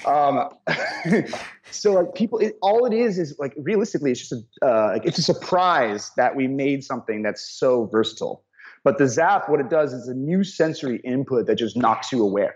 [0.05, 0.49] Um,
[1.71, 5.19] so like people, it, all it is is like realistically, it's just a uh, it's
[5.19, 8.43] a surprise that we made something that's so versatile.
[8.85, 12.23] But the zap, what it does is a new sensory input that just knocks you
[12.23, 12.55] aware.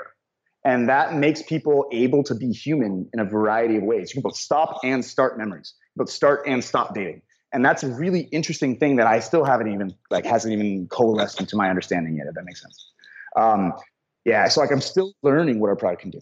[0.64, 4.10] And that makes people able to be human in a variety of ways.
[4.10, 7.20] You can both stop and start memories, both start and stop dating.
[7.52, 11.38] And that's a really interesting thing that I still haven't even like hasn't even coalesced
[11.38, 12.92] into my understanding yet, if that makes sense.
[13.36, 13.74] Um,
[14.24, 16.20] yeah, so like I'm still learning what our product can do.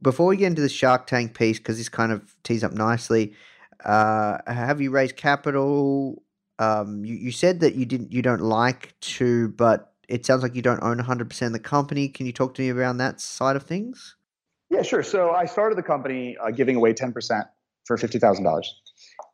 [0.00, 3.34] Before we get into the Shark Tank piece, because this kind of tees up nicely,
[3.84, 6.22] uh, have you raised capital?
[6.60, 10.54] Um, you, you said that you didn't, you don't like to, but it sounds like
[10.54, 12.06] you don't own 100% of the company.
[12.08, 14.16] Can you talk to me around that side of things?
[14.68, 15.02] Yeah, sure.
[15.02, 17.14] So I started the company uh, giving away 10%
[17.86, 18.62] for $50,000.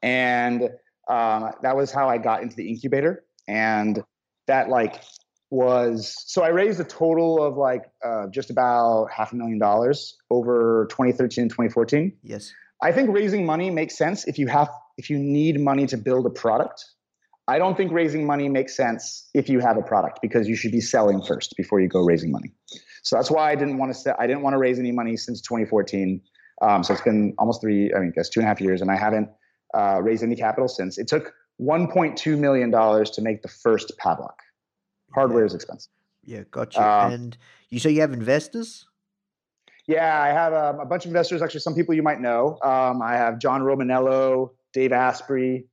[0.02, 0.62] And
[1.08, 3.24] um, that was how I got into the incubator.
[3.48, 4.04] And
[4.46, 5.02] that like
[5.50, 10.16] was, so I raised a total of like uh, just about half a million dollars
[10.30, 12.12] over 2013 and 2014.
[12.22, 12.52] Yes.
[12.82, 16.26] I think raising money makes sense if you have, if you need money to build
[16.26, 16.84] a product
[17.48, 20.72] I don't think raising money makes sense if you have a product because you should
[20.72, 22.52] be selling first before you go raising money.
[23.02, 23.98] So that's why I didn't want to.
[23.98, 26.20] Set, I didn't want to raise any money since 2014.
[26.62, 27.94] Um, so it's been almost three.
[27.94, 29.28] I mean, I guess two and a half years, and I haven't
[29.74, 30.98] uh, raised any capital since.
[30.98, 34.34] It took 1.2 million dollars to make the first Pavlok.
[35.14, 35.92] Hardware is expensive.
[36.24, 36.82] Yeah, gotcha.
[36.82, 37.38] Um, and
[37.70, 38.86] you so you have investors?
[39.86, 41.42] Yeah, I have um, a bunch of investors.
[41.42, 42.58] Actually, some people you might know.
[42.64, 45.66] Um, I have John Romaniello, Dave Asprey,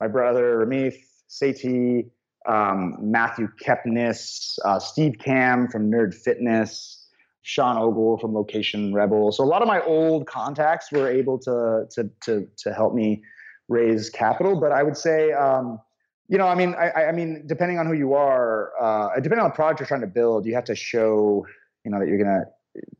[0.00, 0.94] my brother Ramit
[1.28, 2.10] Sethi,
[2.48, 7.06] um, Matthew Kepnes, uh, Steve Kamb from Nerd Fitness,
[7.42, 9.32] Sean Ogle from Location Rebel.
[9.32, 13.22] So a lot of my old contacts were able to to to to help me
[13.68, 14.58] raise capital.
[14.58, 15.80] But I would say, um,
[16.28, 19.50] you know, I mean, I, I mean, depending on who you are, uh, depending on
[19.50, 21.46] the product you're trying to build, you have to show,
[21.84, 22.44] you know, that you're gonna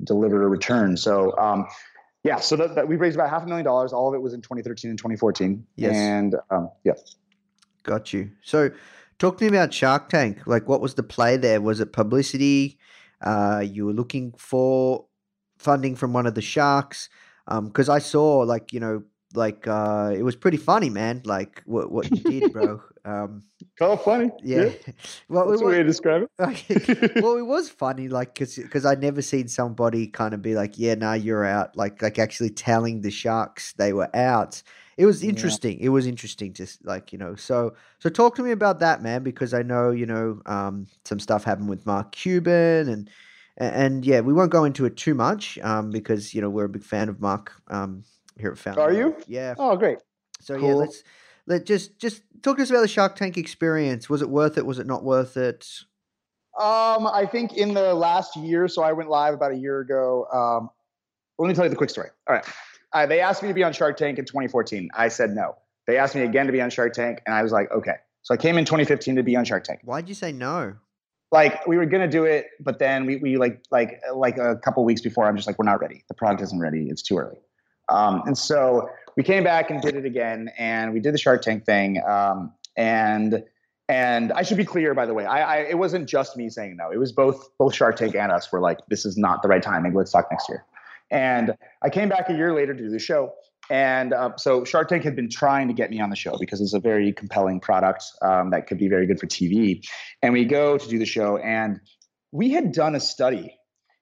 [0.05, 0.97] deliver a return.
[0.97, 1.37] So.
[1.37, 1.67] Um,
[2.25, 3.93] yeah, so that, that we raised about half a million dollars.
[3.93, 5.65] All of it was in 2013 and 2014.
[5.77, 5.95] Yes.
[5.95, 6.95] And um, yeah,
[7.89, 8.31] Got you.
[8.43, 8.71] So,
[9.19, 10.47] talk to me about Shark Tank.
[10.47, 11.63] Like, what was the play there?
[11.63, 12.79] Was it publicity?
[13.23, 15.07] Uh, you were looking for
[15.57, 17.09] funding from one of the sharks?
[17.49, 21.23] Because I saw, like, you know, like uh, it was pretty funny, man.
[21.25, 22.83] Like what what you did, bro.
[23.05, 23.45] Um,
[23.81, 24.31] oh, funny.
[24.43, 24.69] yeah.
[25.31, 27.15] well, That's it a way to describe it.
[27.23, 30.95] well, it was funny, like, because I'd never seen somebody kind of be like, "Yeah,
[30.95, 34.63] nah, you're out." Like, like actually telling the sharks they were out.
[34.99, 35.31] It was Yeah.
[35.31, 35.79] interesting.
[35.81, 37.37] It was interesting to like, you know.
[37.37, 41.21] So, so talk to me about that, man, because I know you know um, some
[41.21, 43.09] stuff happened with Mark Cuban and.
[43.61, 46.69] And yeah, we won't go into it too much um, because you know we're a
[46.69, 48.05] big fan of Mark um,
[48.39, 48.79] here at Foundr.
[48.79, 49.17] Are you?
[49.27, 49.57] Yeah.
[49.59, 49.99] Oh, great.
[50.41, 51.03] So yeah, let's
[51.49, 54.09] let just just talk to us about the Shark Tank experience.
[54.09, 54.65] Was it worth it?
[54.65, 55.67] Was it not worth it?
[56.57, 60.27] Um, I think in the last year, so I went live about a year ago.
[60.33, 60.71] Um,
[61.39, 62.11] let me tell you the quick story.
[62.29, 62.45] All right.
[62.93, 64.89] Uh, they asked me to be on Shark Tank in 2014.
[64.95, 65.57] I said no.
[65.87, 67.97] They asked me again to be on Shark Tank, and I was like, okay.
[68.23, 69.81] So I came in 2015 to be on Shark Tank.
[69.85, 70.75] Why'd you say no?
[71.31, 74.85] Like we were gonna do it, but then we, we like like like a couple
[74.85, 76.05] weeks before, I'm just like, we're not ready.
[76.09, 76.89] The product isn't ready.
[76.89, 77.39] It's too early.
[77.91, 81.43] Um, and so we came back and did it again, and we did the Shark
[81.43, 82.03] Tank thing.
[82.07, 83.45] Um, and
[83.89, 86.77] and I should be clear, by the way, I, I it wasn't just me saying
[86.77, 86.91] no.
[86.91, 89.63] It was both both Shark Tank and us were like, this is not the right
[89.63, 89.95] timing.
[89.95, 90.65] Let's talk next year.
[91.11, 93.33] And I came back a year later to do the show.
[93.71, 96.61] And uh, so Shark Tank had been trying to get me on the show because
[96.61, 99.87] it's a very compelling product um, that could be very good for TV.
[100.23, 101.81] And we go to do the show, and
[102.33, 103.59] we had done a study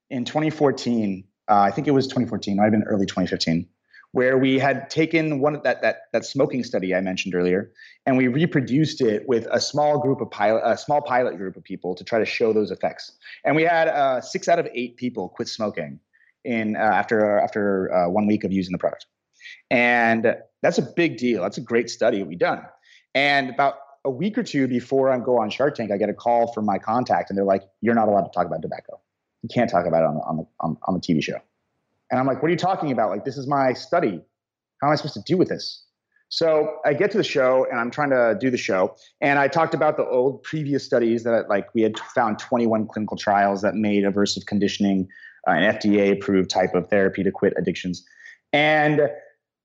[0.09, 1.25] in 2014.
[1.49, 2.57] Uh, I think it was 2014.
[2.57, 3.67] Might have been early 2015,
[4.13, 7.73] where we had taken one of that that that smoking study I mentioned earlier,
[8.05, 11.65] and we reproduced it with a small group of pilot, a small pilot group of
[11.65, 13.19] people to try to show those effects.
[13.45, 15.99] And we had uh, six out of eight people quit smoking
[16.47, 19.07] in uh, after after uh, one week of using the product,
[19.71, 21.43] and that's a big deal.
[21.43, 22.63] That's a great study we done.
[23.15, 26.15] And about a week or two before I go on Shark Tank, I get a
[26.15, 29.01] call from my contact, and they're like, "You're not allowed to talk about tobacco.
[29.43, 31.39] You can't talk about it on the on the on, on the TV show."
[32.11, 33.11] And I'm like, "What are you talking about?
[33.11, 34.23] Like, this is my study.
[34.81, 35.83] How am I supposed to do with this?"
[36.29, 39.49] So I get to the show, and I'm trying to do the show, and I
[39.49, 43.75] talked about the old previous studies that like we had found 21 clinical trials that
[43.75, 45.09] made aversive conditioning
[45.47, 48.05] uh, an FDA-approved type of therapy to quit addictions,
[48.53, 49.03] and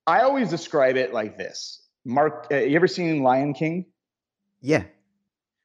[0.06, 1.82] I always describe it like this.
[2.04, 3.86] Mark, uh, you ever seen Lion King?
[4.60, 4.84] Yeah.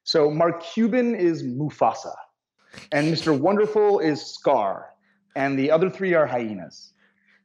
[0.03, 2.13] So Mark Cuban is Mufasa,
[2.91, 3.38] and Mr.
[3.38, 4.93] Wonderful is Scar,
[5.36, 6.93] and the other three are hyenas.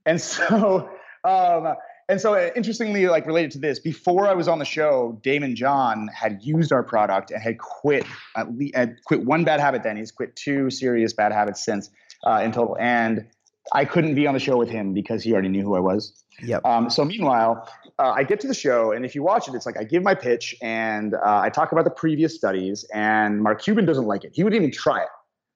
[0.06, 0.90] And so,
[1.24, 1.74] um,
[2.08, 5.54] and so, uh, interestingly, like related to this, before I was on the show, Daymond
[5.54, 8.04] John had used our product and had quit
[8.36, 9.82] at least had quit one bad habit.
[9.82, 11.90] Then he's quit two serious bad habits since
[12.24, 13.26] uh, in total, and
[13.72, 16.24] I couldn't be on the show with him because he already knew who I was.
[16.42, 16.64] Yep.
[16.64, 19.66] Um, so meanwhile, uh, I get to the show, and if you watch it, it's
[19.66, 23.62] like I give my pitch and uh, I talk about the previous studies, and Mark
[23.62, 24.32] Cuban doesn't like it.
[24.34, 25.08] He wouldn't even try it.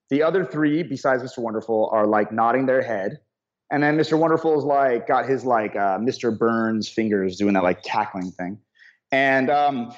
[0.09, 1.39] The other three, besides Mr.
[1.39, 3.19] Wonderful, are like nodding their head,
[3.71, 4.17] and then Mr.
[4.17, 6.37] Wonderful's like got his like uh, Mr.
[6.37, 8.57] Burns fingers doing that like cackling thing,
[9.11, 9.93] and um,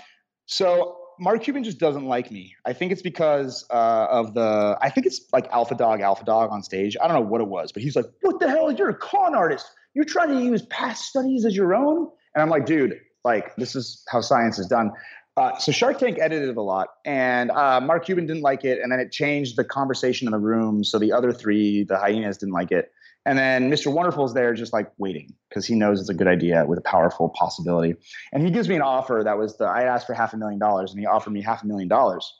[0.47, 2.55] so Mark Cuban just doesn't like me.
[2.65, 4.77] I think it's because uh, of the.
[4.81, 6.95] I think it's like Alpha Dog, Alpha Dog on stage.
[7.01, 8.71] I don't know what it was, but he's like, "What the hell?
[8.71, 9.67] You're a con artist.
[9.93, 13.75] You're trying to use past studies as your own." And I'm like, "Dude, like this
[13.75, 14.91] is how science is done."
[15.37, 18.79] Uh, so Shark Tank edited it a lot, and uh, Mark Cuban didn't like it,
[18.81, 20.83] and then it changed the conversation in the room.
[20.83, 22.91] So the other three, the hyenas, didn't like it,
[23.29, 23.93] and then Mr.
[23.93, 27.29] Wonderful's there just like waiting because he knows it's a good idea with a powerful
[27.29, 27.93] possibility.
[28.33, 30.57] And he gives me an offer that was the I asked for half a million
[30.57, 32.33] dollars, and he offered me half a million dollars.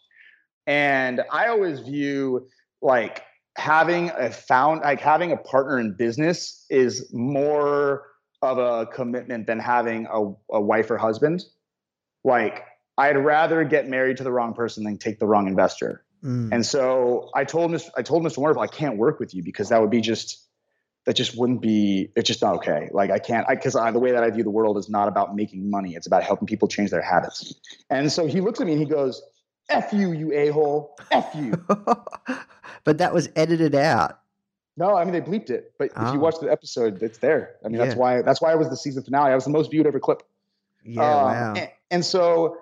[0.65, 2.47] And I always view
[2.81, 3.21] like
[3.55, 8.07] having a found like having a partner in business is more
[8.41, 11.45] of a commitment than having a, a wife or husband.
[12.23, 12.63] Like
[12.97, 16.03] I'd rather get married to the wrong person than take the wrong investor.
[16.23, 16.49] Mm.
[16.51, 17.91] And so I told Mr.
[17.95, 18.39] I told Mr.
[18.39, 20.48] Wonderful I can't work with you because that would be just
[21.09, 24.11] it just wouldn't be it's just not okay like i can't because I, the way
[24.11, 26.91] that i view the world is not about making money it's about helping people change
[26.91, 27.53] their habits
[27.89, 29.21] and so he looks at me and he goes
[29.69, 31.53] f you you a-hole f you
[32.83, 34.19] but that was edited out.
[34.77, 36.13] no i mean they bleeped it but if Oh.
[36.13, 38.77] you watch the episode it's there i mean that's why that's why it was the
[38.77, 40.21] season finale i was the most viewed ever clip
[40.83, 41.53] Yeah, Um, wow.
[41.55, 42.57] And, and so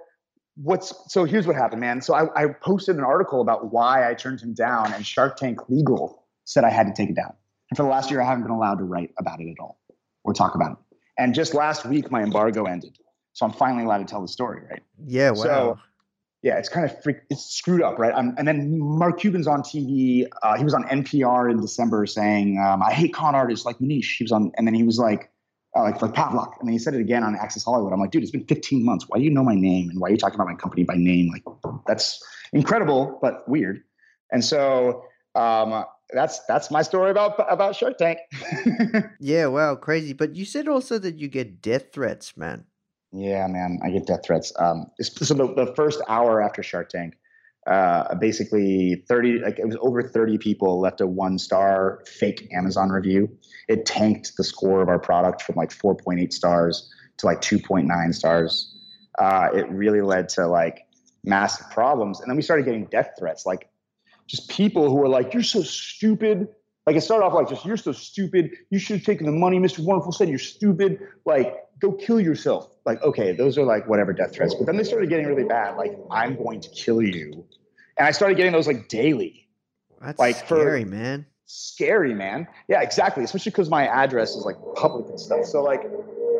[0.56, 2.02] what's so here's what happened, man.
[2.02, 5.70] So I, I posted an article about why I turned him down, and Shark Tank
[5.70, 7.34] Legal said I had to take it down.
[7.70, 9.80] And for the last year, I haven't been allowed to write about it at all
[10.24, 10.78] or talk about it.
[11.18, 12.98] And just last week, my embargo ended,
[13.34, 14.84] so I'm finally allowed to tell the story, right?
[15.06, 15.36] yeah, wow.
[15.44, 15.80] so-
[16.44, 18.14] Yeah, it's kind of freak, it's screwed up, right?
[18.14, 20.28] Um, and then Mark Cuban's on TV.
[20.44, 24.18] Uh, he was on NPR in December saying, um, "I hate con artists like Maneesh."
[24.18, 25.32] He was on, and then he was like,
[25.76, 27.92] uh, like like Pavlok, and then he said it again on Access Hollywood.
[27.92, 29.06] I'm like, dude, it's been 15 months.
[29.10, 30.94] Why do you know my name and why are you talking about my company by
[30.96, 31.32] name?
[31.34, 31.44] Like,
[31.88, 33.82] that's incredible, but weird.
[34.32, 35.04] And so
[35.34, 38.20] um, that's that's my story about about Shark Tank.
[39.20, 40.14] yeah, wow, crazy.
[40.14, 42.66] But you said also that you get death threats, man.
[43.12, 44.54] Yeah, man, I get death threats.
[44.60, 47.16] Um, so the, the first hour after Shark Tank,
[47.66, 52.90] uh, basically thirty, like it was over thirty people left a one star fake Amazon
[52.90, 53.30] review.
[53.68, 57.42] It tanked the score of our product from like four point eight stars to like
[57.42, 58.74] two point nine stars.
[59.20, 60.86] Uh, it really led to like
[61.26, 63.70] massive problems, and then we started getting death threats, like
[64.28, 66.48] just people who are like, "You're so stupid."
[66.86, 68.52] Like it started off like just, "You're so stupid.
[68.70, 69.80] You should have taken the money." Mr.
[69.84, 72.70] Wonderful said, "You're stupid." Like go kill yourself.
[72.86, 74.54] Like, okay, those are like whatever death threats.
[74.56, 75.76] But then they started getting really bad.
[75.78, 77.46] Like, I'm going to kill you.
[77.98, 79.48] And I started getting those like daily.
[80.02, 81.26] That's Like, for- scary, man.
[81.46, 82.48] Scary, man.
[82.68, 83.24] Yeah, exactly.
[83.24, 85.46] Especially because my address is like public and stuff.
[85.46, 85.82] So like,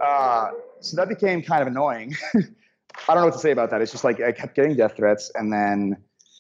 [0.04, 2.16] uh, so that became kind of annoying.
[2.36, 3.82] I don't know what to say about that.
[3.82, 5.98] It's just like I kept getting death threats, and then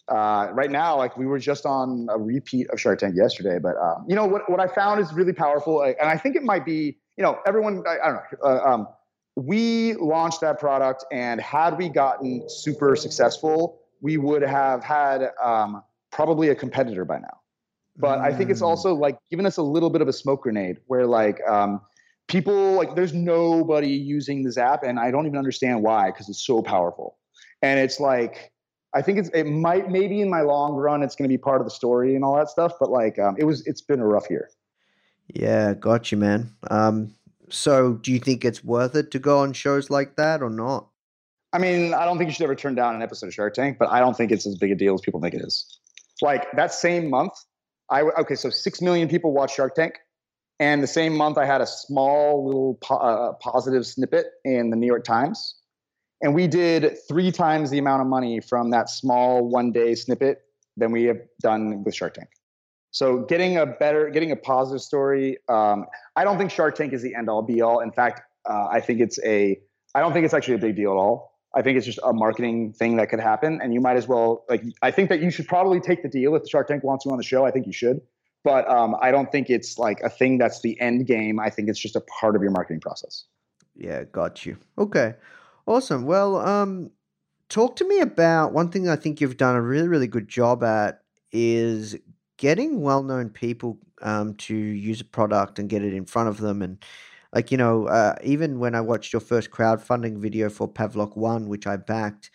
[0.09, 3.59] uh, right now, like we were just on a repeat of Shark Tank yesterday.
[3.59, 4.49] But um, you know what?
[4.49, 6.97] What I found is really powerful, and I think it might be.
[7.17, 7.83] You know, everyone.
[7.87, 8.21] I, I don't know.
[8.43, 8.87] Uh, um,
[9.35, 15.83] we launched that product, and had we gotten super successful, we would have had um,
[16.11, 17.39] probably a competitor by now.
[17.97, 18.67] But I think it's Mm.
[18.67, 21.81] also like giving us a little bit of a smoke grenade, where like um,
[22.27, 26.45] people like there's nobody using this app, and I don't even understand why because it's
[26.45, 27.17] so powerful,
[27.61, 28.51] and it's like.
[28.97, 31.61] I think it's, it might maybe in my long run it's going to be part
[31.61, 34.07] of the story and all that stuff, but like um, it was it's been a
[34.07, 34.49] rough year.
[35.27, 36.55] Yeah, got you, man.
[36.71, 37.13] Um,
[37.49, 40.87] so do you think it's worth it to go on shows like that or not?
[41.53, 43.77] I mean, I don't think you should ever turn down an episode of Shark Tank,
[43.77, 45.79] but I don't think it's as big a deal as people think it is.
[46.19, 47.33] Like that same month,
[47.91, 49.93] I okay, so six million people watch Shark Tank,
[50.59, 54.75] and the same month I had a small little po- uh, positive snippet in the
[54.75, 55.53] New York Times,
[56.21, 60.41] and we did three times the amount of money from that small one day snippet
[60.75, 62.29] than we have done with Shark Tank.
[62.91, 65.37] So getting a better, getting a positive story.
[65.49, 67.79] Um, I don't think Shark Tank is the end all be all.
[67.81, 69.59] In fact, uh, I think it's a.
[69.93, 71.33] I don't think it's actually a big deal at all.
[71.53, 74.45] I think it's just a marketing thing that could happen, and you might as well
[74.49, 74.63] like.
[74.81, 77.11] I think that you should probably take the deal if the Shark Tank wants you
[77.11, 77.45] on the show.
[77.45, 78.01] I think you should,
[78.43, 81.39] but um, I don't think it's like a thing that's the end game.
[81.39, 83.25] I think it's just a part of your marketing process.
[83.75, 84.57] Yeah, got you.
[84.77, 85.13] Okay.
[85.67, 86.05] Awesome.
[86.05, 86.91] Well, um
[87.49, 90.63] talk to me about one thing I think you've done a really really good job
[90.63, 91.01] at
[91.31, 91.95] is
[92.37, 96.61] getting well-known people um to use a product and get it in front of them
[96.61, 96.83] and
[97.33, 101.47] like you know, uh, even when I watched your first crowdfunding video for Pavlok 1
[101.49, 102.31] which I backed,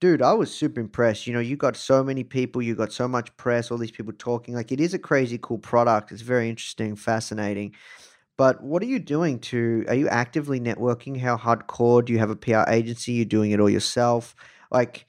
[0.00, 1.26] dude, I was super impressed.
[1.26, 4.14] You know, you got so many people, you got so much press, all these people
[4.18, 4.54] talking.
[4.54, 6.12] Like it is a crazy cool product.
[6.12, 7.74] It's very interesting, fascinating.
[8.42, 9.84] But what are you doing to?
[9.86, 11.16] Are you actively networking?
[11.16, 12.04] How hardcore?
[12.04, 13.12] Do you have a PR agency?
[13.12, 14.34] You're doing it all yourself?
[14.68, 15.06] Like,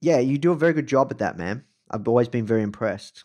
[0.00, 1.64] yeah, you do a very good job at that, man.
[1.90, 3.24] I've always been very impressed.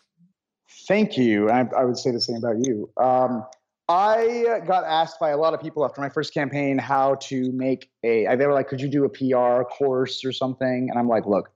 [0.86, 1.48] Thank you.
[1.48, 2.90] I, I would say the same about you.
[3.02, 3.46] Um,
[3.88, 7.90] I got asked by a lot of people after my first campaign how to make
[8.04, 8.26] a.
[8.36, 11.50] They were like, "Could you do a PR course or something?" And I'm like, "Look,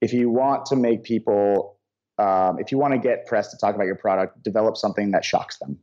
[0.00, 1.80] if you want to make people,
[2.18, 5.24] um, if you want to get press to talk about your product, develop something that
[5.24, 5.80] shocks them."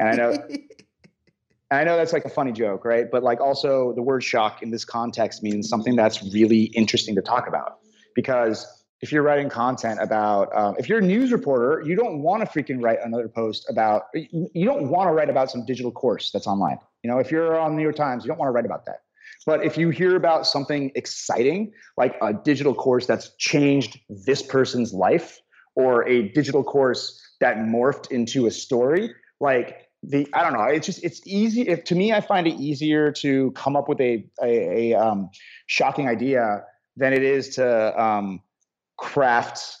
[0.00, 0.36] And I know,
[1.70, 3.06] I know that's like a funny joke, right?
[3.10, 7.22] But like, also the word shock in this context means something that's really interesting to
[7.22, 7.78] talk about.
[8.16, 8.66] Because
[9.00, 12.46] if you're writing content about um, if you're a news reporter you don't want to
[12.46, 16.30] freaking write another post about you you don't want to write about some digital course
[16.30, 16.78] that's online.
[17.02, 18.84] You know if you're on the new york times you don't want to write about
[18.86, 19.02] that.
[19.46, 24.92] But if you hear about something exciting like a digital course that's changed this person's
[24.92, 25.40] life
[25.76, 30.86] or a digital course that morphed into a story like the i don't know it's
[30.86, 34.24] just it's easy if to me i find it easier to come up with a
[34.42, 35.28] a, a um,
[35.66, 36.64] shocking idea
[36.96, 38.40] than it is to um,
[38.96, 39.76] craft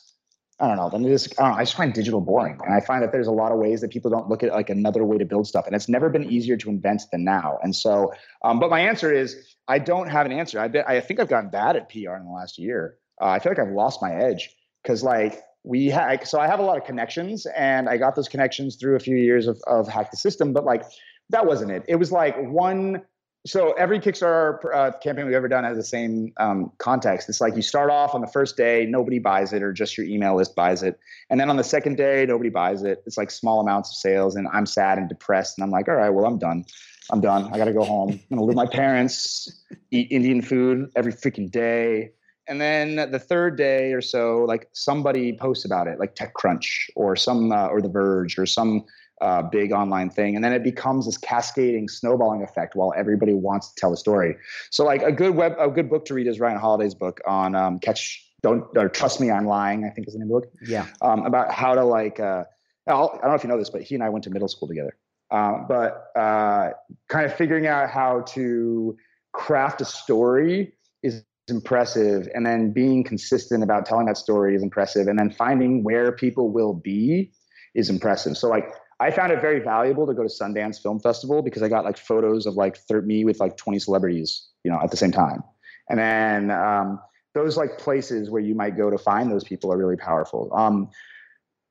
[0.60, 0.90] I don't know.
[0.90, 1.56] Then it is, I don't know.
[1.56, 3.90] I just find digital boring, and I find that there's a lot of ways that
[3.90, 6.58] people don't look at like another way to build stuff, and it's never been easier
[6.58, 7.58] to invent than now.
[7.62, 8.12] And so,
[8.44, 10.60] um, but my answer is I don't have an answer.
[10.60, 12.98] I bet I think I've gotten bad at PR in the last year.
[13.20, 16.60] Uh, I feel like I've lost my edge because like we had so I have
[16.60, 19.88] a lot of connections, and I got those connections through a few years of of
[19.88, 20.84] hack the system, but like
[21.30, 21.84] that wasn't it.
[21.88, 23.02] It was like one
[23.46, 27.28] so every Kickstarter uh, campaign we've ever done has the same um, context.
[27.30, 30.06] It's like you start off on the first day, nobody buys it, or just your
[30.06, 30.98] email list buys it,
[31.30, 33.02] and then on the second day, nobody buys it.
[33.06, 35.94] It's like small amounts of sales, and I'm sad and depressed, and I'm like, all
[35.94, 36.64] right, well, I'm done.
[37.10, 37.52] I'm done.
[37.52, 38.10] I got to go home.
[38.10, 42.12] I'm gonna live with my parents, eat Indian food every freaking day.
[42.50, 47.14] And then the third day or so, like somebody posts about it, like TechCrunch or
[47.14, 48.84] some uh, or The Verge or some
[49.20, 53.68] uh, big online thing, and then it becomes this cascading snowballing effect while everybody wants
[53.68, 54.36] to tell a story.
[54.70, 57.54] So, like a good web, a good book to read is Ryan Holiday's book on
[57.54, 58.26] um, catch.
[58.42, 59.84] Don't or trust me, I'm lying.
[59.84, 60.58] I think is the name of the book.
[60.66, 60.86] Yeah.
[61.02, 62.18] Um, about how to like.
[62.18, 62.44] Uh,
[62.88, 64.48] I'll, I don't know if you know this, but he and I went to middle
[64.48, 64.96] school together.
[65.30, 66.70] Uh, but uh,
[67.08, 68.96] kind of figuring out how to
[69.32, 70.72] craft a story
[71.02, 75.82] is impressive, and then being consistent about telling that story is impressive, and then finding
[75.82, 77.32] where people will be
[77.74, 78.36] is impressive.
[78.36, 78.68] So like
[79.00, 81.96] I found it very valuable to go to Sundance Film Festival because I got like
[81.96, 85.42] photos of like thir- me with like 20 celebrities, you know, at the same time.
[85.88, 87.00] And then um,
[87.34, 90.50] those like places where you might go to find those people are really powerful.
[90.54, 90.90] Um,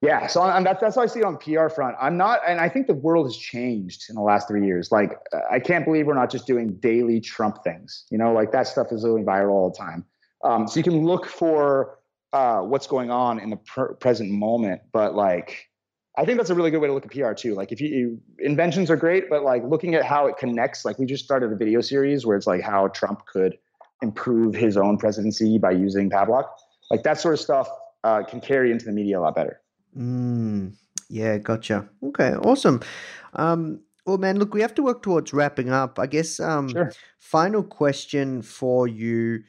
[0.02, 1.98] yeah, so that's that's how I see it on PR front.
[2.00, 4.92] I'm not, and I think the world has changed in the last three years.
[4.92, 5.20] Like,
[5.52, 8.06] I can't believe we're not just doing daily Trump things.
[8.10, 10.06] You know, like that stuff is going viral all the time.
[10.46, 12.00] Um, so you can look for
[12.32, 15.70] uh, what's going on in the pr- present moment, but like
[16.18, 17.56] I think that's a really good way to look at PR too.
[17.56, 20.98] Like if you, you, inventions are great, but like looking at how it connects, like
[20.98, 23.58] we just started a video series where it's like how Trump could
[24.02, 26.46] improve his own presidency by using Pavlok.
[26.90, 27.70] Like that sort of stuff
[28.04, 29.62] uh, can carry into the media a lot better.
[29.98, 30.76] Mm,
[31.10, 31.90] yeah, gotcha.
[32.04, 32.82] Okay, awesome.
[33.34, 36.00] Um, well, man, look, we have to work towards wrapping up.
[36.00, 36.40] I guess.
[36.40, 36.92] Um, Sure.
[37.18, 39.44] Final question for you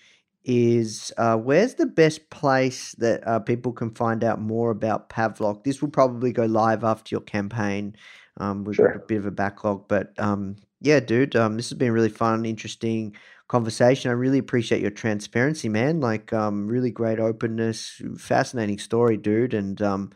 [0.44, 5.64] is uh, where's the best place that uh, people can find out more about Pavlok?
[5.64, 7.94] This will probably go live after your campaign.
[8.38, 9.04] Um, we've got a Sure.
[9.06, 13.14] bit of a backlog, but um, yeah, dude, um, this has been really fun, interesting
[13.50, 14.10] conversation.
[14.10, 16.00] I really appreciate your transparency, man.
[16.00, 19.52] Like, um, really great openness, fascinating story, dude.
[19.54, 20.12] And um,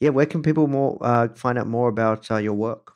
[0.00, 2.92] yeah, where can people more uh, find out more about uh, your work?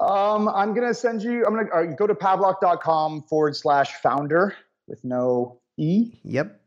[0.00, 1.44] Um, I'm gonna send you.
[1.46, 4.56] I'm gonna uh, go to pavlok.com forward slash founder
[4.88, 6.60] with no e, Yep.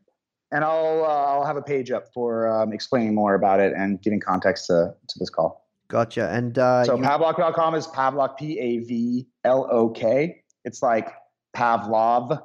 [0.52, 4.00] and I'll uh, I'll have a page up for um, explaining more about it and
[4.00, 5.68] giving context to to this call.
[5.88, 6.28] Gotcha.
[6.30, 10.42] And uh, So you- Pavlok.com is Pavlok, P A V L O K.
[10.64, 11.08] It's like
[11.56, 12.40] Pavlov,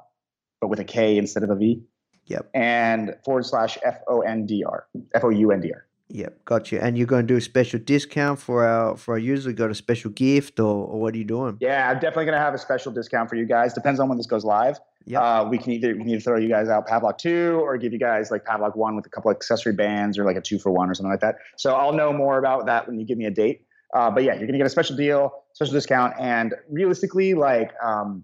[0.62, 1.84] but with a K instead of a V.
[2.26, 2.50] Yep.
[2.54, 4.88] And forward slash F O N D R.
[5.14, 5.86] F O U N D R.
[6.10, 6.80] Yep, got you.
[6.80, 9.54] And you're going to do a special discount for our for our users?
[9.56, 11.58] Got a special gift, or, or what are you doing?
[11.60, 13.74] Yeah, I'm definitely going to have a special discount for you guys.
[13.74, 14.80] Depends on when this goes live.
[15.06, 15.22] Yep.
[15.22, 17.94] Uh, we can either we can either throw you guys out Pavlok 2 or give
[17.94, 20.72] you guys like Pavlok 1 with a couple accessory bands or like a two for
[20.72, 21.38] one or something like that.
[21.58, 23.66] So I'll know more about that when you give me a date.
[23.94, 26.14] Uh, but yeah, you're going to get a special deal, special discount.
[26.20, 28.24] And realistically, like, um,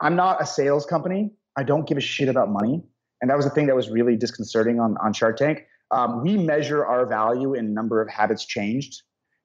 [0.00, 1.32] I'm not a sales company.
[1.56, 2.82] I don't give a shit about money.
[3.20, 5.64] And that was the thing that was really disconcerting on, on Shark Tank.
[5.90, 9.02] Um, we measure our value in number of habits changed.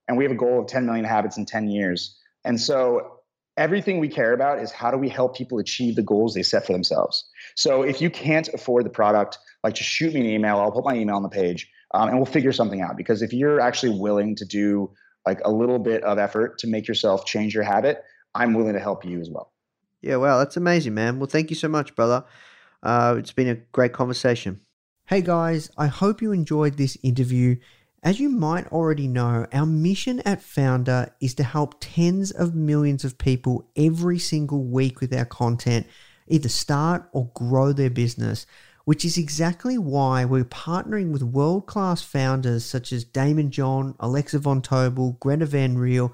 [0.08, 2.18] And we have a goal of 10 million habits in 10 years.
[2.44, 3.20] And so
[3.58, 6.66] everything we care about is how do we help people achieve the goals they set
[6.66, 7.30] for themselves.
[7.56, 10.58] So if you can't afford the product, like just shoot me an email.
[10.58, 12.98] I'll put my email on the page, um, and we'll figure something out.
[12.98, 14.92] Because if you're actually willing to do
[15.28, 18.02] like a little bit of effort to make yourself change your habit,
[18.34, 19.52] I'm willing to help you as well.
[20.02, 21.20] Yeah, wow, that's amazing, man.
[21.20, 22.24] Well, thank you so much, brother.
[22.82, 24.62] Uh, it's been a great conversation.
[25.08, 27.58] Hey guys, I hope you enjoyed this interview.
[28.02, 33.04] As you might already know, our mission at Foundr is to help tens of millions
[33.04, 35.88] of people every single week with our content,
[36.28, 38.46] either start or grow their business,
[38.86, 44.40] which is exactly why we're partnering with world class founders such as Daymond John, Alexa
[44.40, 46.14] Von Tobel, Greta Van Riel,